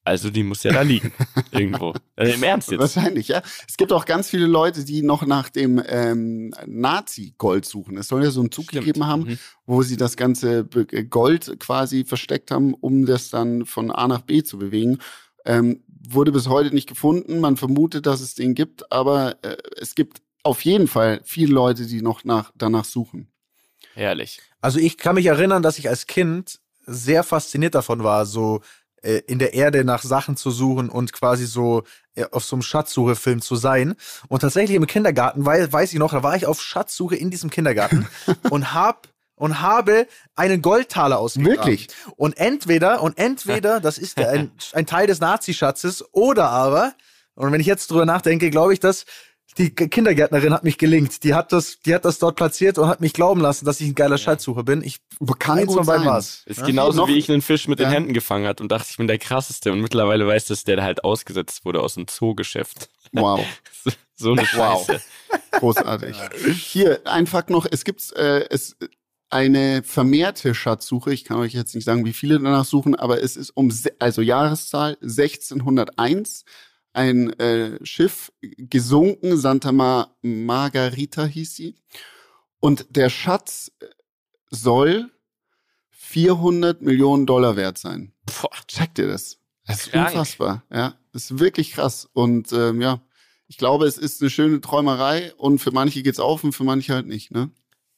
[0.06, 1.12] Also die muss ja da liegen.
[1.50, 1.92] irgendwo.
[2.14, 2.78] Also Im Ernst jetzt.
[2.80, 3.42] Wahrscheinlich, ja.
[3.68, 7.96] Es gibt auch ganz viele Leute, die noch nach dem ähm, Nazi-Gold suchen.
[7.98, 8.84] Es soll ja so einen Zug Stimmt.
[8.86, 9.38] gegeben haben, Mhm.
[9.66, 14.22] wo sie das ganze Be- Gold quasi versteckt haben, um das dann von A nach
[14.22, 14.98] B zu bewegen.
[15.44, 17.40] Ähm, wurde bis heute nicht gefunden.
[17.40, 21.84] Man vermutet, dass es den gibt, aber äh, es gibt auf jeden Fall viele Leute,
[21.86, 23.28] die noch nach, danach suchen.
[23.94, 24.40] Herrlich.
[24.60, 28.60] Also ich kann mich erinnern, dass ich als Kind sehr fasziniert davon war, so
[29.02, 31.84] äh, in der Erde nach Sachen zu suchen und quasi so
[32.14, 33.94] äh, auf so einem Schatzsuche-Film zu sein.
[34.28, 37.50] Und tatsächlich im Kindergarten, weil, weiß ich noch, da war ich auf Schatzsuche in diesem
[37.50, 38.06] Kindergarten
[38.50, 41.58] und hab und habe einen Goldtaler ausgegraben.
[41.58, 41.88] Wirklich?
[42.16, 46.94] Und entweder, und entweder, das ist ein, ein Teil des Nazi-Schatzes, oder aber,
[47.34, 49.04] und wenn ich jetzt drüber nachdenke, glaube ich, dass
[49.58, 51.22] die Kindergärtnerin hat mich gelingt.
[51.24, 53.88] Die hat das, die hat das dort platziert und hat mich glauben lassen, dass ich
[53.88, 54.82] ein geiler Schatzsucher bin.
[54.82, 54.98] Ich
[55.38, 56.12] Kann Eins gut von beiden sein.
[56.12, 56.42] war's.
[56.46, 56.66] Ist Ja?
[56.66, 57.86] genauso Noch- wie ich einen Fisch mit Ja.
[57.86, 60.82] den Händen gefangen hat und dachte, ich bin der krasseste und mittlerweile weiß, dass der
[60.82, 62.88] halt ausgesetzt wurde aus dem Zoogeschäft.
[63.12, 63.40] Wow.
[64.18, 64.86] So eine Wow.
[64.86, 65.02] Scheiße.
[65.52, 66.16] Großartig.
[66.56, 68.74] Hier, ein Fakt noch, es gibt äh, es
[69.28, 71.12] eine vermehrte Schatzsuche.
[71.12, 74.22] Ich kann euch jetzt nicht sagen, wie viele danach suchen, aber es ist um, also
[74.22, 76.44] Jahreszahl 1601,
[76.96, 81.76] ein äh, Schiff gesunken, Santa Ma Margarita hieß sie.
[82.60, 83.86] Und der Schatz äh,
[84.50, 85.10] soll
[85.90, 88.12] 400 Millionen Dollar wert sein.
[88.24, 88.50] Boah.
[88.66, 89.38] Checkt ihr das?
[89.66, 90.08] Das ist Krank.
[90.10, 90.64] unfassbar.
[90.72, 92.08] Ja, das ist wirklich krass.
[92.12, 93.00] Und ähm, ja,
[93.48, 96.94] ich glaube, es ist eine schöne Träumerei und für manche geht's auf und für manche
[96.94, 97.30] halt nicht.
[97.32, 97.50] Ne?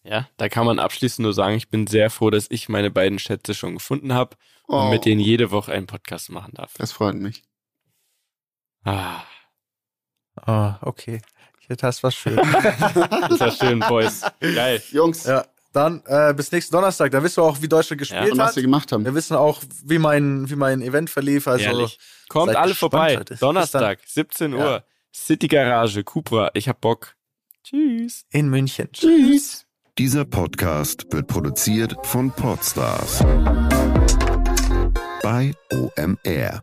[0.05, 3.19] Ja, da kann man abschließend nur sagen, ich bin sehr froh, dass ich meine beiden
[3.19, 4.37] Schätze schon gefunden habe
[4.67, 6.75] und Oh, mit denen jede Woche einen Podcast machen darf.
[6.79, 7.43] das freut mich.
[8.85, 9.22] Ah,
[10.47, 11.20] Ah, okay.
[11.68, 12.37] Jetzt hast was schön.
[12.37, 14.22] das war schön, Boys.
[14.41, 14.83] Geil.
[14.91, 17.11] Jungs, ja, dann äh, bis nächsten Donnerstag.
[17.11, 18.57] Dann wissen wir auch, wie Deutschland gespielt und was hat.
[18.57, 19.05] wir gemacht haben.
[19.05, 21.47] Wir wissen auch, wie mein, wie mein Event verlief.
[21.47, 21.99] Also Ehrlich.
[22.29, 23.14] Kommt alle vorbei.
[23.14, 23.35] Leute.
[23.35, 24.61] Bis Donnerstag, 17 Uhr.
[24.61, 24.83] Ja.
[25.14, 26.51] City Garage, Cupra.
[26.55, 27.14] Ich hab Bock.
[27.64, 28.24] Tschüss.
[28.31, 28.89] in München.
[28.93, 29.66] Tschüss.
[29.99, 33.18] Dieser Podcast wird produziert von Podstars
[35.22, 36.62] bei OMR.